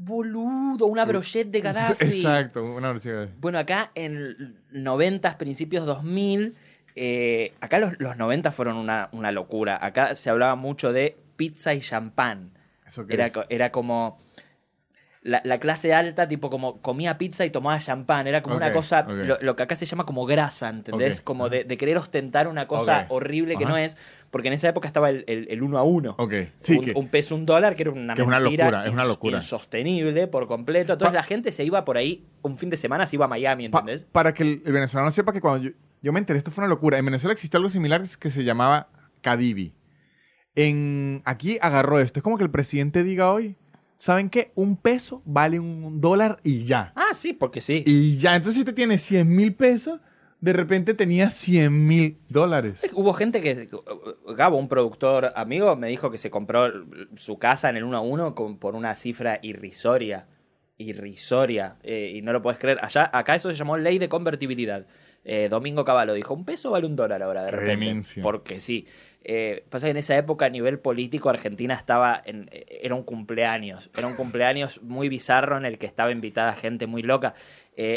[0.02, 2.22] Boludo, una brochette de Gaddafi.
[2.22, 3.34] Exacto, una versión.
[3.38, 6.54] Bueno, acá en 90, principios 2000,
[6.96, 9.78] eh, acá los, los 90 fueron una, una locura.
[9.84, 12.52] Acá se hablaba mucho de pizza y champán.
[12.86, 13.34] ¿Eso qué Era, es?
[13.50, 14.16] era como
[15.22, 18.26] la, la clase alta, tipo como comía pizza y tomaba champán.
[18.26, 21.20] Era como una cosa, lo, lo que acá se llama como grasa, ¿entendés?
[21.20, 23.72] Como de, de querer ostentar una cosa horrible que ajá.
[23.72, 23.98] no es.
[24.30, 26.14] Porque en esa época estaba el, el, el uno a uno.
[26.18, 28.86] Ok, sí, un, que, un peso, un dólar, que era una que es una locura,
[28.86, 29.36] es una locura.
[29.38, 30.92] insostenible por completo.
[30.92, 33.28] Entonces Pa- la gente se iba por ahí, un fin de semana se iba a
[33.28, 34.04] Miami, pa- ¿entendés?
[34.12, 36.68] para que el, el venezolano sepa que cuando yo, yo me enteré, esto fue una
[36.68, 36.96] locura.
[36.98, 38.88] En Venezuela existió algo similar que se llamaba
[39.20, 39.74] Cadivi.
[40.54, 42.20] En, aquí agarró esto.
[42.20, 43.56] Es como que el presidente diga hoy,
[43.96, 44.52] ¿saben qué?
[44.54, 46.92] Un peso vale un dólar y ya.
[46.96, 47.82] Ah, sí, porque sí.
[47.86, 50.00] Y ya, entonces si usted tiene 100 mil pesos,
[50.40, 52.80] de repente tenía 100 mil dólares.
[52.94, 53.68] Hubo gente que,
[54.36, 56.70] Gabo, un productor amigo, me dijo que se compró
[57.16, 60.26] su casa en el 1 a 1 con- por una cifra irrisoria.
[60.78, 61.76] Irrisoria.
[61.82, 62.78] eh, y no lo puedes creer.
[62.82, 64.86] Allá, acá eso se llamó ley de convertibilidad.
[65.24, 67.70] Eh, Domingo Cavallo dijo, un peso vale un dólar ahora de repente.
[67.84, 68.22] Demencia.
[68.22, 68.86] Porque sí.
[69.22, 73.02] Eh, pasa que en esa época a nivel político Argentina estaba en, eh, era un
[73.02, 73.90] cumpleaños.
[73.94, 77.34] Era un cumpleaños muy bizarro en el que estaba invitada gente muy loca.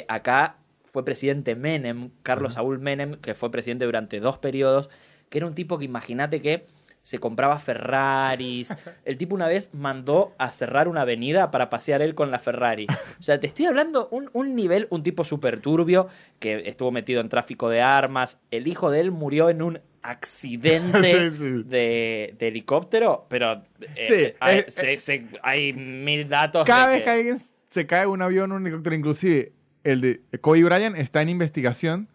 [0.10, 0.58] Acá
[0.94, 4.90] fue presidente Menem, Carlos Saúl Menem, que fue presidente durante dos periodos,
[5.30, 6.68] que era un tipo que imagínate que
[7.02, 8.74] se compraba Ferraris.
[9.04, 12.86] El tipo una vez mandó a cerrar una avenida para pasear él con la Ferrari.
[13.20, 16.08] O sea, te estoy hablando un, un nivel, un tipo súper turbio
[16.40, 18.40] que estuvo metido en tráfico de armas.
[18.52, 21.64] El hijo de él murió en un accidente Sí, sí.
[21.66, 23.64] De, de helicóptero, pero
[23.96, 26.66] eh, Sí, hay, eh, se- se- hay mil datos.
[26.66, 27.38] Cada vez que alguien
[27.68, 29.52] se cae un avión o un helicóptero, inclusive
[29.84, 32.08] el de Kobe Bryant está en investigación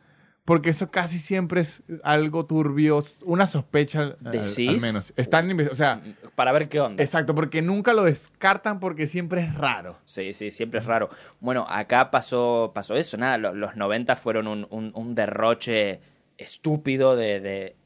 [0.45, 4.69] porque eso casi siempre es algo turbio, una sospecha al, al- ¿Decís?
[4.71, 5.13] al menos.
[5.17, 6.01] Está en investi- o sea,
[6.35, 7.03] Para ver qué onda.
[7.03, 9.99] exacto, porque nunca lo descartan porque siempre es raro.
[10.07, 11.11] Sí, sí, siempre es raro.
[11.41, 16.01] Bueno, acá pasó, pasó eso, nada, lo- los 90 fueron un, un- un derroche
[16.39, 17.77] estúpido de, de-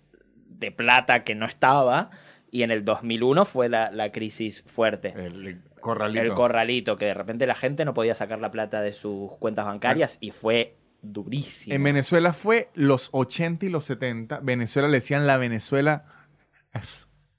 [0.47, 2.11] de plata que no estaba,
[2.53, 5.09] y en el 2001 fue la, la crisis fuerte.
[5.17, 6.23] El corralito.
[6.23, 9.67] El corralito, que de repente la gente no podía sacar la plata de sus cuentas
[9.67, 11.75] bancarias y fue durísimo.
[11.75, 14.41] en Venezuela fue los 80 y los 70.
[14.41, 16.07] Venezuela le decían la Venezuela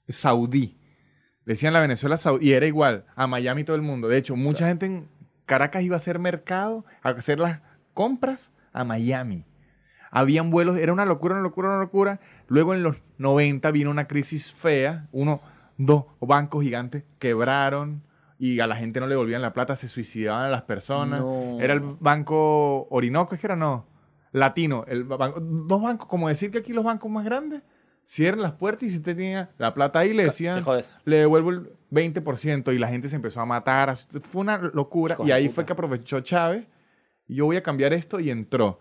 [0.08, 0.78] saudí.
[1.44, 2.50] Le decían la Venezuela saudí.
[2.50, 3.06] Y era igual.
[3.16, 4.08] A Miami todo el mundo.
[4.08, 5.08] De hecho, mucha gente en
[5.46, 7.60] Caracas iba a hacer mercado, a hacer las
[7.92, 9.44] compras a Miami.
[10.10, 12.20] Habían vuelos, era una locura, una locura, una locura.
[12.46, 15.08] Luego en los 90 vino una crisis fea.
[15.10, 15.40] Uno,
[15.76, 18.02] dos bancos gigantes quebraron
[18.38, 21.20] y a la gente no le volvían la plata, se suicidaban a las personas.
[21.20, 21.58] No.
[21.60, 23.86] Era el banco Orinoco, es que era no.
[24.32, 24.84] Latino.
[24.88, 27.62] El banco, dos bancos, como decir que aquí los bancos más grandes
[28.04, 30.62] cierran las puertas y si usted tenía la plata ahí le decían,
[31.04, 33.96] le devuelvo el 20% y la gente se empezó a matar.
[33.96, 35.54] Fue una locura Hijo y ahí puta.
[35.54, 36.66] fue que aprovechó Chávez
[37.28, 38.78] yo voy a cambiar esto y entró.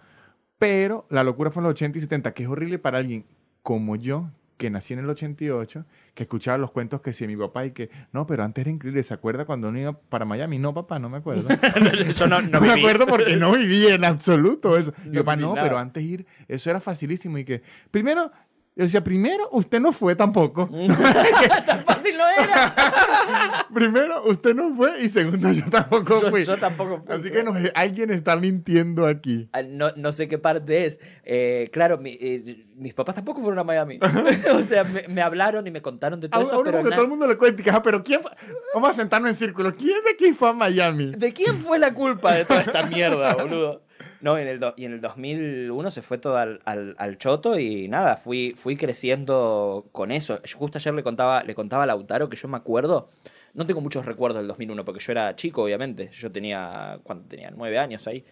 [0.58, 3.26] Pero la locura fue en los 80 y 70, que es horrible para alguien
[3.62, 4.30] como yo,
[4.64, 7.90] que nací en el 88, que escuchaba los cuentos que si mi papá y que,
[8.14, 10.58] no, pero antes era increíble, ¿se acuerda cuando uno iba para Miami?
[10.58, 11.50] No, papá, no me acuerdo.
[12.16, 12.80] Yo no, no No, me viví.
[12.80, 14.94] acuerdo porque no viví en absoluto eso.
[15.06, 15.68] Mi No papá, viví no, nada.
[15.68, 17.62] pero antes ir, eso era facilísimo y que,
[17.92, 18.32] primero,
[18.76, 20.68] yo decía, primero, usted no fue tampoco.
[21.66, 23.68] Tan fácil no era.
[23.74, 26.46] primero, usted no fue y segundo, yo tampoco Yo, fui.
[26.46, 27.16] yo tampoco fui.
[27.16, 29.48] Así que nos- alguien está mintiendo aquí.
[29.54, 31.00] Ah, No, no sé qué parte es.
[31.24, 34.00] Eh, claro, mi- eh, mis papás tampoco fueron a Miami.
[34.56, 36.84] o sea, me, me hablaron y me contaron de todo A, eso, a uno pero
[36.84, 38.32] na- todo el mundo le cuenta "Ah, pero ¿quién fue?".
[38.74, 39.76] Vamos a sentarnos en círculo.
[39.76, 41.12] ¿Quién de aquí fue a Miami?
[41.16, 43.83] ¿De quién fue la culpa de toda esta mierda, boludo?
[44.24, 47.60] No, en el do- y en el 2001 se fue todo al, al- al choto
[47.60, 50.42] y nada, fui, fui creciendo con eso.
[50.44, 53.10] Yo Justo ayer le contaba, le contaba a Lautaro que yo me acuerdo,
[53.54, 56.10] no tengo muchos recuerdos del 2001 porque yo era chico, obviamente.
[56.14, 57.52] Yo tenía, ¿cuánto tenía?
[57.52, 58.24] Nueve años ahí.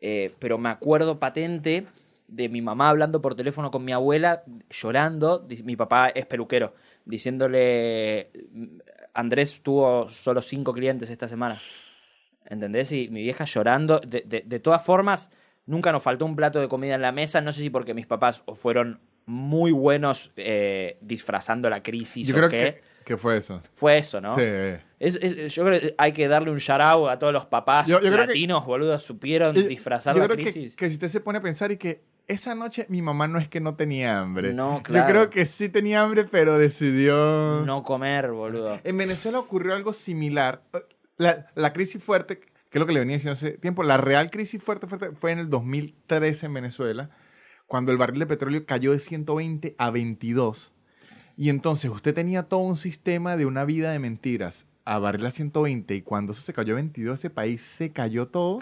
[0.00, 1.86] Eh, pero me acuerdo patente
[2.28, 5.46] de mi mamá hablando por teléfono con mi abuela, llorando.
[5.62, 6.74] Mi papá es peluquero,
[7.04, 8.30] diciéndole,
[9.14, 11.56] Andrés tuvo solo cinco clientes esta semana.
[12.50, 12.92] ¿Entendés?
[12.92, 14.00] Y mi vieja llorando.
[14.00, 15.30] De, de- de todas formas,
[15.66, 17.40] nunca nos faltó un plato de comida en la mesa.
[17.40, 22.38] No sé si porque mis papás fueron muy buenos eh, disfrazando la crisis Yo o
[22.38, 22.56] creo qué.
[22.58, 23.60] que, que fue eso.
[23.74, 24.36] Fue eso, ¿no?
[24.36, 24.42] Sí.
[25.00, 27.88] Es- es- yo creo que hay que darle un shout out a todos los papás
[27.88, 28.98] Yo- yo creo que- latinos, boludo.
[29.00, 30.76] Supieron disfrazar yo la que- crisis.
[30.76, 33.48] Que, si usted se pone a pensar y que esa noche mi mamá no es
[33.48, 34.52] que no tenía hambre.
[34.52, 35.08] No, Yo claro.
[35.08, 37.62] creo que sí tenía hambre, pero decidió...
[37.64, 38.80] No comer, boludo.
[38.82, 40.62] En Venezuela ocurrió algo similar.
[41.16, 44.30] La, la crisis fuerte, que es lo que le venía diciendo hace tiempo, la real
[44.30, 47.10] crisis fuerte, fuerte fue en el 2013 en Venezuela,
[47.66, 50.72] cuando el barril de petróleo cayó de 120 a 22.
[51.36, 55.30] Y entonces usted tenía todo un sistema de una vida de mentiras a barril a
[55.30, 58.60] 120 y cuando eso se cayó a 22, ese país se cayó todo.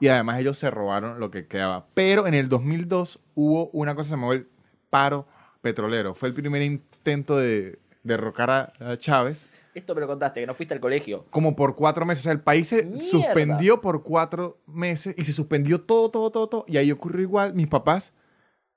[0.00, 1.86] Y además ellos se robaron lo que quedaba.
[1.94, 4.48] Pero en el 2002 hubo una cosa que se llamó el
[4.88, 5.28] paro
[5.60, 6.14] petrolero.
[6.14, 9.50] Fue el primer intento de derrocar a, a Chávez.
[9.74, 11.26] Esto me lo contaste, que no fuiste al colegio.
[11.30, 12.22] Como por cuatro meses.
[12.22, 12.98] O sea, el país se Mierda.
[12.98, 16.64] suspendió por cuatro meses y se suspendió todo, todo, todo, todo.
[16.66, 17.54] Y ahí ocurrió igual.
[17.54, 18.12] Mis papás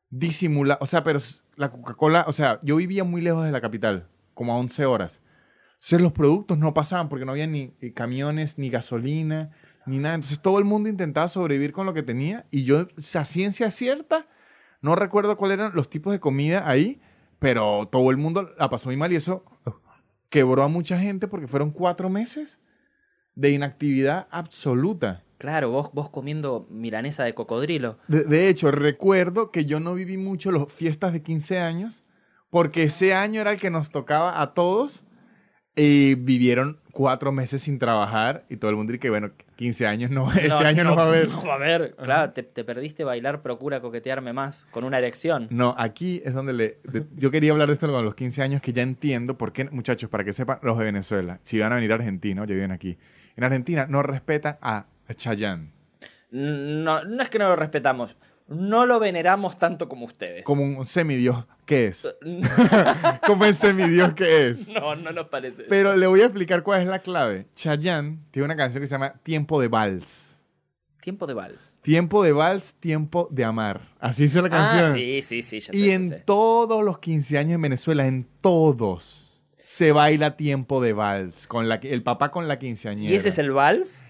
[0.10, 0.84] disimularon.
[0.84, 1.20] O sea, pero
[1.56, 2.26] la Coca-Cola.
[2.28, 5.22] O sea, yo vivía muy lejos de la capital, como a 11 horas.
[5.74, 9.52] Entonces los productos no pasaban porque no había ni eh, camiones, ni gasolina,
[9.86, 10.16] ni nada.
[10.16, 12.46] Entonces todo el mundo intentaba sobrevivir con lo que tenía.
[12.52, 14.28] Y yo, a ciencia cierta,
[14.82, 17.02] no recuerdo cuáles eran los tipos de comida ahí,
[17.40, 19.44] pero todo el mundo la pasó muy mal y eso
[20.34, 22.58] quebró a mucha gente porque fueron cuatro meses
[23.36, 25.24] de inactividad absoluta.
[25.38, 28.00] Claro, vos, vos comiendo milanesa de cocodrilo.
[28.08, 32.04] De, de hecho, recuerdo que yo no viví mucho las fiestas de 15 años
[32.50, 35.04] porque ese año era el que nos tocaba a todos
[35.76, 40.12] y vivieron cuatro meses sin trabajar y todo el mundo dice que, bueno, 15 años
[40.12, 41.28] no, este año no, va a haber.
[41.28, 41.96] No va a haber.
[41.96, 45.48] Claro, te, te perdiste bailar Procura coquetearme más con una erección.
[45.50, 46.78] No, aquí es donde le...
[46.86, 49.66] de- yo quería hablar de esto con los 15 años que ya entiendo por qué,
[49.66, 52.72] muchachos, para que sepan los de Venezuela, si van a venir a Argentina, ya viven
[52.72, 52.98] aquí,
[53.36, 55.72] en Argentina no respetan a, a Chayanne.
[56.32, 58.18] No, no es que no lo respetamos,
[58.48, 60.44] no lo veneramos tanto como ustedes.
[60.44, 62.08] Como un semidios que es.
[63.26, 64.68] Como el semidios que es.
[64.74, 65.64] No, no nos parece.
[65.70, 67.48] Pero le voy a explicar cuál es la clave.
[67.56, 70.34] Chayanne tiene una canción que se llama Tiempo de Vals.
[71.02, 71.78] Tiempo de vals.
[71.82, 73.82] Tiempo de vals, tiempo de amar.
[74.00, 74.92] Así dice la canción.
[74.92, 76.24] Ah, sí, sí, sí, ya sé, y ya en sé.
[76.26, 81.46] todos los 15 años en Venezuela, en todos, se baila tiempo de vals.
[81.46, 83.12] Con la, el papá con la quinceañera.
[83.12, 84.06] ¿Y ese es el vals?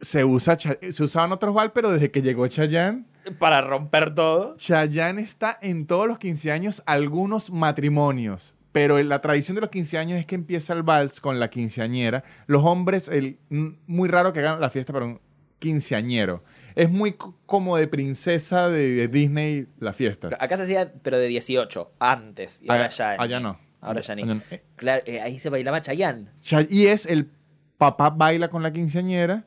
[0.00, 3.06] Se, usa, se usaban otros vals, pero desde que llegó Chayanne,
[3.38, 4.56] Para romper todo.
[4.56, 8.54] Chayanne está en todos los 15 años, algunos matrimonios.
[8.72, 12.24] Pero la tradición de los 15 años es que empieza el vals con la quinceañera.
[12.46, 15.20] Los hombres, el, muy raro que hagan la fiesta para un
[15.58, 16.44] quinceañero.
[16.74, 20.28] Es muy co- como de princesa de, de Disney la fiesta.
[20.38, 22.60] Acá se hacía, pero de 18, antes.
[22.62, 23.22] Y ahora Allá- ya.
[23.22, 23.58] allá no.
[23.80, 24.24] Ahora ya ni.
[24.24, 24.42] No.
[24.50, 26.28] Eh, Claro, eh, ahí se bailaba Chayanne.
[26.42, 27.30] Cha- Y es el
[27.78, 29.46] papá baila con la quinceañera,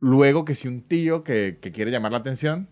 [0.00, 2.68] luego que si un tío que, que quiere llamar la atención,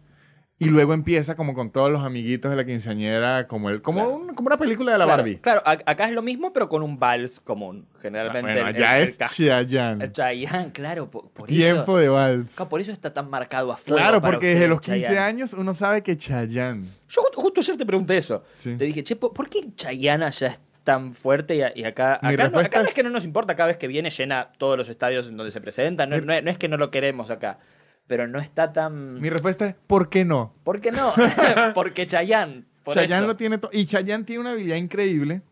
[0.59, 4.15] y luego empieza como con todos los amiguitos de la quinceañera, como, el, como, Claro.
[4.17, 5.37] un- como una película de la Claro, Barbie.
[5.39, 7.87] Claro, acá es lo mismo, pero con un vals común.
[8.01, 8.53] Generalmente.
[8.53, 10.13] bueno, el- allá es Chayanne.
[10.13, 11.97] Chayanne, claro, por, por Tiempo eso.
[11.99, 12.55] de vals.
[12.55, 13.99] Claro, por eso está tan marcado a fuego.
[14.03, 15.19] Claro, porque desde los 15 Chayanne.
[15.21, 16.85] años uno sabe que Chayanne.
[17.09, 18.43] Yo ju- justo ayer te pregunté eso.
[18.57, 18.77] Sí.
[18.77, 22.61] Te dije, che, ¿por qué Chayanne allá es tan fuerte y, y acá, acá, no,
[22.61, 25.29] acá es- es que no nos importa cada vez que viene llena todos los estadios
[25.29, 27.59] en donde se presenta, no, Mi- no es, no es que no lo queremos acá,
[28.07, 29.21] pero no está tan...
[29.21, 30.55] Mi respuesta es, ¿por qué no?
[30.65, 31.13] ¿Por qué no?
[31.75, 32.65] Porque Chayanne.
[32.85, 33.27] Por Chayanne eso.
[33.27, 33.71] lo tiene todo.
[33.73, 35.43] Y Chayanne tiene una habilidad increíble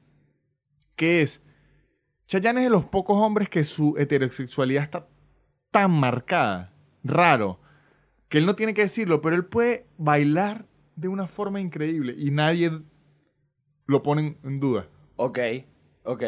[0.97, 1.43] que es.
[2.27, 5.09] Chayanne es de los pocos hombres que su heterosexualidad está
[5.71, 7.59] tan marcada, raro,
[8.29, 12.31] que él no tiene que decirlo, pero él puede bailar de una forma increíble y
[12.31, 12.71] nadie
[13.87, 14.87] lo pone en duda.
[15.17, 15.39] Ok,
[16.05, 16.23] ok.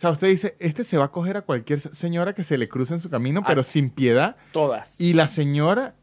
[0.00, 2.70] O sea, usted dice, este se va a coger a cualquier señora que se le
[2.70, 3.48] cruce en su camino, Ah.
[3.48, 4.34] pero sin piedad.
[4.50, 4.98] Todas.
[4.98, 5.94] Y la señora,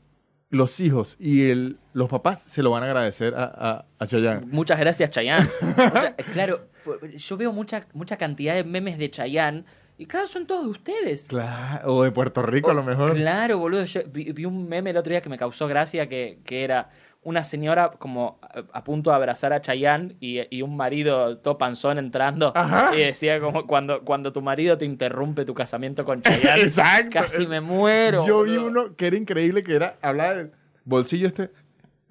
[0.52, 4.46] los hijos y el, los papás se lo van a agradecer a, a, a Chayanne.
[4.46, 5.48] Muchas gracias, Chayanne.
[5.76, 6.68] Mucha- claro,
[7.16, 9.64] yo veo mucha, mucha cantidad de memes de Chayanne
[9.98, 11.26] y claro, son todos de ustedes.
[11.28, 13.16] Claro, o de Puerto Rico a lo mejor.
[13.16, 13.84] Claro, boludo.
[13.86, 16.92] Yo vi, vi un meme el otro día que me causó gracia que, que era
[17.28, 21.58] una señora como a, a punto de abrazar a Chayanne y, y un marido todo
[21.58, 22.54] panzón entrando.
[22.56, 22.96] Ajá.
[22.96, 26.62] Y decía como cuando, cuando tu marido te interrumpe tu casamiento con Chayanne.
[26.64, 27.20] Exacto.
[27.20, 28.26] Casi me muero.
[28.26, 30.52] Yo vi uno que era increíble, que era, hablaba del
[30.86, 31.52] bolsillo este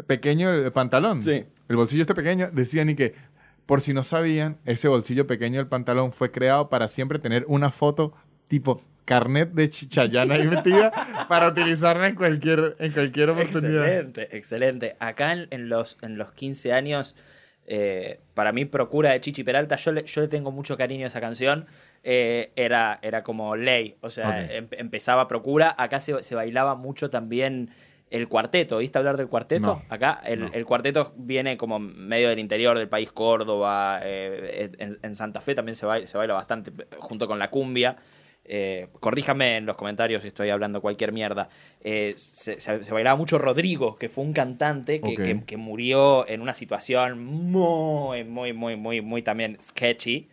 [0.06, 1.22] pequeño de pantalón.
[1.22, 1.46] Sí.
[1.66, 3.14] El bolsillo este pequeño, decían y que,
[3.64, 7.70] por si no sabían, ese bolsillo pequeño del pantalón fue creado para siempre tener una
[7.70, 8.12] foto
[8.48, 10.92] tipo carnet de Chichayana ahí metida
[11.28, 13.86] para utilizarla en cualquier, en cualquier oportunidad.
[13.86, 14.96] Excelente, excelente.
[14.98, 17.16] Acá en, en los, en los 15 años,
[17.66, 21.08] eh, para mí, Procura de Chichi Peralta, yo le, yo le tengo mucho cariño a
[21.08, 21.66] esa canción.
[22.04, 23.96] eh, era, era como ley.
[24.02, 25.74] O sea, em- empezaba Procura.
[25.78, 27.70] Acá se, se bailaba mucho también
[28.10, 28.78] el cuarteto.
[28.78, 29.66] ¿Viste hablar del cuarteto?
[29.66, 30.50] No, Acá el, no.
[30.52, 33.98] el cuarteto viene como medio del interior del país, Córdoba.
[34.04, 37.96] eh, en, en Santa Fe también se baila, se baila bastante, junto con la cumbia.
[38.48, 41.48] Eh, corríjame en los comentarios si estoy hablando cualquier mierda.
[41.80, 45.22] Eh, se, se- se bailaba mucho Rodrigo, que fue un cantante que, Ok.
[45.22, 50.28] que- que murió en una situación muy, muy, muy, muy, muy también sketchy.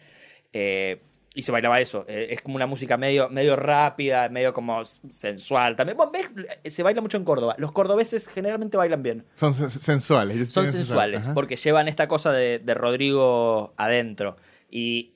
[0.54, 1.00] Eh,
[1.36, 2.06] y se bailaba eso.
[2.08, 5.76] Eh, es como una música medio, medio rápida, medio como sensual.
[5.76, 6.30] También, bueno, ves,
[6.72, 7.56] se baila mucho en Córdoba.
[7.58, 9.26] Los cordobeses generalmente bailan bien.
[9.38, 10.54] Son sen- sensuales.
[10.54, 11.34] Son sensuales, Ajá.
[11.34, 14.38] porque llevan esta cosa de, de Rodrigo adentro.
[14.70, 15.13] Y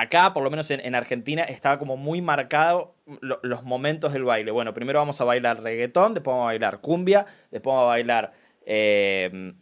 [0.00, 4.24] acá, por lo menos en, en Argentina, estaba como muy marcado lo- los momentos del
[4.24, 4.50] baile.
[4.50, 8.32] Bueno, primero vamos a bailar reggaetón, después vamos a bailar cumbia, después vamos a bailar,
[8.64, 9.54] eh,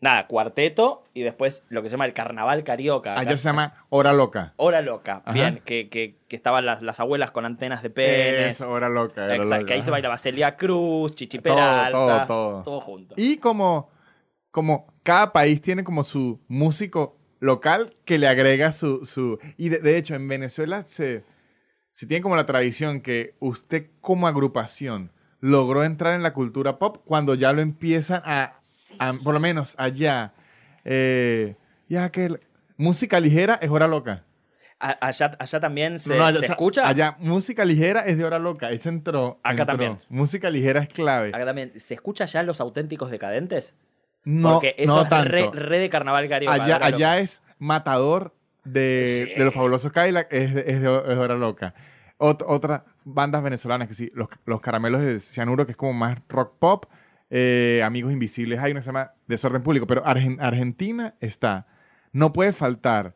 [0.00, 3.18] nada, cuarteto, y después lo que se llama el carnaval carioca.
[3.18, 4.54] Allá es- se llama hora loca.
[4.56, 5.32] Hora loca, Ajá.
[5.32, 8.60] bien, que, que- que estaban las, las abuelas con antenas de penes.
[8.60, 9.24] Eso, hora loca.
[9.24, 12.62] hora Exacto, loca, que ahí se bailaba Celia Cruz, Chichi Todo, Peralta, todo, todo.
[12.62, 13.14] todo junto.
[13.18, 13.90] Y como,
[14.50, 19.04] como cada país tiene como su músico local que le agrega su...
[19.06, 21.24] su y de, de hecho, en Venezuela se,
[21.94, 25.10] se tiene como la tradición que usted como agrupación
[25.40, 28.58] logró entrar en la cultura pop cuando ya lo empiezan a,
[28.98, 30.34] a- por lo menos allá,
[30.84, 31.56] eh,
[31.88, 32.40] ya que el-
[32.76, 34.24] música ligera es hora loca.
[34.78, 36.88] A- Allá, allá también se, No, allá- se o sea, escucha.
[36.88, 38.70] Allá, música ligera es de hora loca.
[38.70, 39.38] Ese entró.
[39.42, 39.66] Acá entró.
[39.66, 39.98] también.
[40.08, 41.28] Música ligera es clave.
[41.34, 43.74] Acá también, ¿se escucha ya los auténticos decadentes?
[44.24, 45.30] No, Porque eso no es tanto.
[45.30, 46.52] re, re de carnaval carioca.
[46.84, 49.38] allá, es matador de, Sí.
[49.38, 51.74] de los fabulosos Cadillac, es, es de es hora loca.
[52.18, 56.18] Ot- otras bandas venezolanas que sí, los, los caramelos de cianuro, que es como más
[56.28, 56.84] rock pop,
[57.30, 61.66] eh, Amigos Invisibles, hay una que se llama Desorden Público, pero Argen- Argentina está,
[62.12, 63.14] no puede faltar,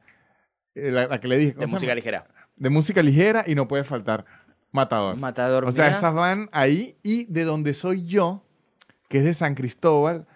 [0.74, 2.26] eh, la, la que le dije, ¿cómo de música ligera.
[2.56, 4.24] de música ligera y no puede faltar
[4.72, 5.16] Matador.
[5.16, 5.64] Matador.
[5.66, 8.42] O sea, esas van ahí y de donde soy yo,
[9.08, 10.26] que es de San Cristóbal,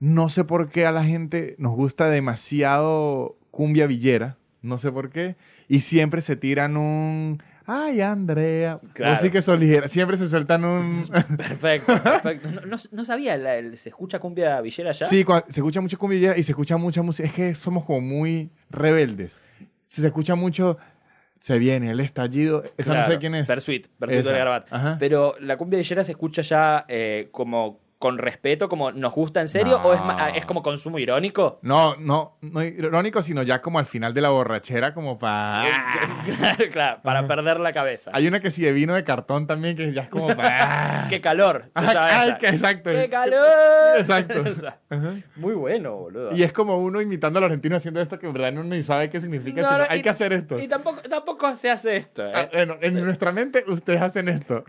[0.00, 5.10] no sé por qué a la gente nos gusta demasiado cumbia villera, no sé por
[5.10, 5.36] qué,
[5.68, 9.14] y siempre se tiran un, ay Andrea, Claro.
[9.14, 10.80] o sí que son ligeras, siempre se sueltan un...
[11.36, 12.48] Perfecto, perfecto.
[12.52, 15.06] No, no- no sabía, la- el- ¿se escucha cumbia villera ya?
[15.06, 18.00] Sí, se escucha mucho cumbia villera y se escucha mucha música, es que somos como
[18.00, 19.38] muy rebeldes.
[19.86, 20.78] Si se escucha mucho,
[21.40, 23.46] se viene el estallido, esa no sé quién es.
[23.46, 24.28] Persuit, Persuit Esa.
[24.30, 24.72] del Garabat.
[24.72, 24.96] Ajá.
[25.00, 29.46] Pero la cumbia villera se escucha ya eh, como con respeto, como nos gusta en
[29.46, 29.88] serio, No.
[29.90, 31.58] o es, ma- es como consumo irónico.
[31.60, 35.64] No, no, no irónico, sino ya como al final de la borrachera, como para...
[36.24, 38.10] claro, claro, para perder la cabeza.
[38.14, 41.06] Hay una que sí de vino de cartón también, que ya es como para...
[41.10, 41.66] ¡Qué calor!
[41.74, 42.88] Ay, ay, que- exacto.
[42.90, 43.98] ¡Qué calor!
[43.98, 44.44] Exacto.
[45.36, 46.34] Muy bueno, boludo.
[46.34, 49.10] Y es como uno imitando al argentino haciendo esto que en verdad uno ni sabe
[49.10, 49.60] qué significa.
[49.60, 50.58] No, sino no, hay que hacer esto.
[50.58, 52.26] Y tampoco, tampoco se hace esto.
[52.26, 52.32] ¿eh?
[52.34, 54.64] Ah, bueno, en nuestra mente ustedes hacen esto.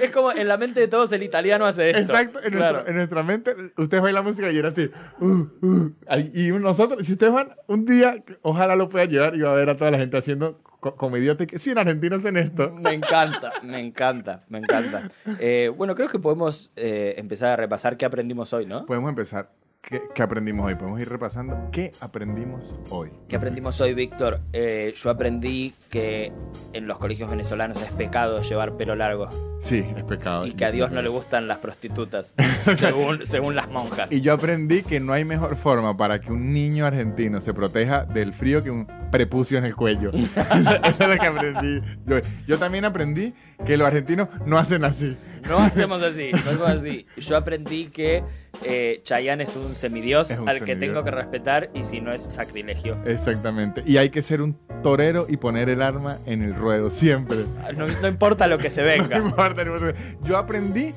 [0.00, 2.00] Es como en la mente de todos el italiano hace esto.
[2.02, 2.72] Exacto, en, Claro.
[2.74, 4.90] nuestra, en nuestra mente ustedes bailan música y era así.
[5.20, 5.26] uh,
[5.62, 5.92] uh,
[6.34, 9.70] y nosotros, si ustedes van un día, ojalá lo puedan llevar y va a ver
[9.70, 11.44] a toda la gente haciendo co- como idiota.
[11.44, 12.70] y que Sí, en Argentina hacen esto.
[12.74, 15.10] Me encanta, me encanta, me encanta.
[15.38, 18.86] Eh, bueno, creo que podemos eh, empezar a repasar qué aprendimos hoy, ¿no?
[18.86, 19.50] Podemos empezar.
[19.90, 20.76] ¿Qué, qué aprendimos hoy?
[20.76, 21.68] Podemos ir repasando.
[21.72, 23.10] ¿Qué aprendimos hoy?
[23.28, 24.40] ¿Qué aprendimos hoy, Víctor?
[24.52, 26.32] Eh, yo aprendí que
[26.72, 29.26] en los colegios venezolanos es pecado llevar pelo largo
[29.62, 30.46] Sí, es pecado.
[30.46, 32.36] y que a Dios no le gustan las prostitutas,
[32.78, 34.12] según, según las monjas.
[34.12, 38.04] Y yo aprendí que no hay mejor forma para que un niño argentino se proteja
[38.04, 40.10] del frío que un prepucio en el cuello.
[40.14, 41.80] eso, eso es lo que aprendí.
[42.06, 42.16] Yo,
[42.46, 43.34] yo también aprendí
[43.64, 45.16] que los argentinos no hacen así.
[45.48, 47.06] No hacemos así, no hacemos así.
[47.16, 48.22] Yo aprendí que
[48.64, 52.12] eh, Chayanne es un semidios Es un al que tengo que respetar y si no
[52.12, 52.98] es sacrilegio.
[53.06, 53.82] Exactamente.
[53.86, 57.38] Y hay que ser un torero y poner el arma en el ruedo, siempre.
[57.76, 59.18] No, no importa lo que se No venga.
[59.18, 59.98] importa, no importa.
[60.22, 60.92] Yo aprendí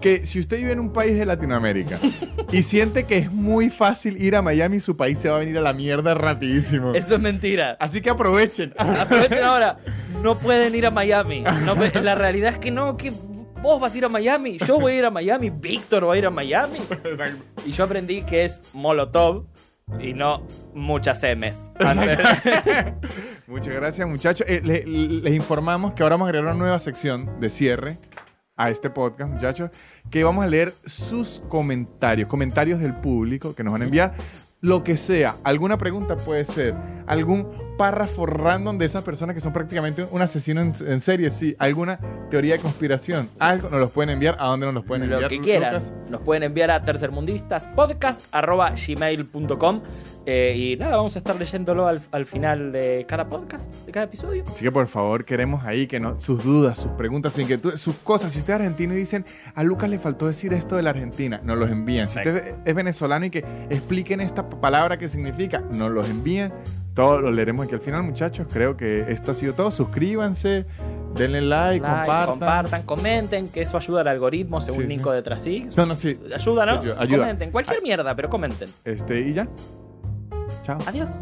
[0.00, 1.98] que si usted vive en un país de Latinoamérica
[2.52, 5.56] y siente que es muy fácil ir a Miami, su país se va a venir
[5.56, 6.92] a la mierda rapidísimo.
[6.94, 7.78] Eso es mentira.
[7.80, 8.74] Así que aprovechen.
[8.76, 9.78] Aprovechen ahora.
[10.26, 11.44] No pueden ir a Miami.
[11.64, 13.12] No la realidad es que no, que
[13.62, 14.58] vos vas a ir a Miami.
[14.58, 15.50] Yo voy a ir a Miami.
[15.50, 16.78] Víctor va a ir a Miami.
[17.64, 19.44] Y yo aprendí que es Molotov
[20.00, 20.42] y no
[20.74, 21.70] muchas M's.
[23.46, 24.44] Muchas gracias, muchachos.
[24.50, 27.98] Eh, le- le- les informamos que ahora vamos a agregar una nueva sección de cierre
[28.56, 29.70] a este podcast, muchachos,
[30.10, 34.14] que vamos a leer sus comentarios, comentarios del público que nos van a enviar.
[34.60, 36.74] Lo que sea, alguna pregunta puede ser,
[37.06, 37.46] algún
[37.76, 41.98] párrafo random de esas personas que son prácticamente un asesino en, en serie, sí, alguna
[42.30, 45.22] teoría de conspiración, algo nos los pueden enviar, ¿a dónde nos los pueden enviar?
[45.22, 45.74] Lo que quieran.
[45.74, 45.92] Lucas?
[46.08, 49.80] Nos pueden enviar a tercermundistaspodcast.gmail.com
[50.28, 54.06] eh, y nada, vamos a estar leyéndolo al, al final de cada podcast, de cada
[54.06, 54.42] episodio.
[54.46, 57.94] Así que por favor queremos ahí que no, sus dudas, sus preguntas, sus inquietudes, sus
[57.96, 58.32] cosas.
[58.32, 59.24] Si usted es argentino y dicen,
[59.54, 62.08] a Lucas le faltó decir esto de la Argentina, nos los envían.
[62.08, 66.52] Si usted es- es venezolano y que expliquen esta palabra que significa, nos los envían.
[66.96, 68.46] Todos lo leeremos aquí al final, muchachos.
[68.50, 69.70] Creo que esto ha sido todo.
[69.70, 70.64] Suscríbanse,
[71.14, 72.26] denle like, Like, compartan.
[72.26, 74.96] compartan, comenten, que eso ayuda al algoritmo según Sí, sí.
[74.96, 75.68] Nico de Trasí.
[75.76, 76.18] No, no, sí.
[76.34, 76.72] Ayuda, ¿no?
[76.98, 77.18] Ayuda.
[77.18, 78.70] Comenten, cualquier mierda, pero comenten.
[78.84, 79.46] Este, y ya.
[80.64, 80.78] Chao.
[80.86, 81.20] Adiós.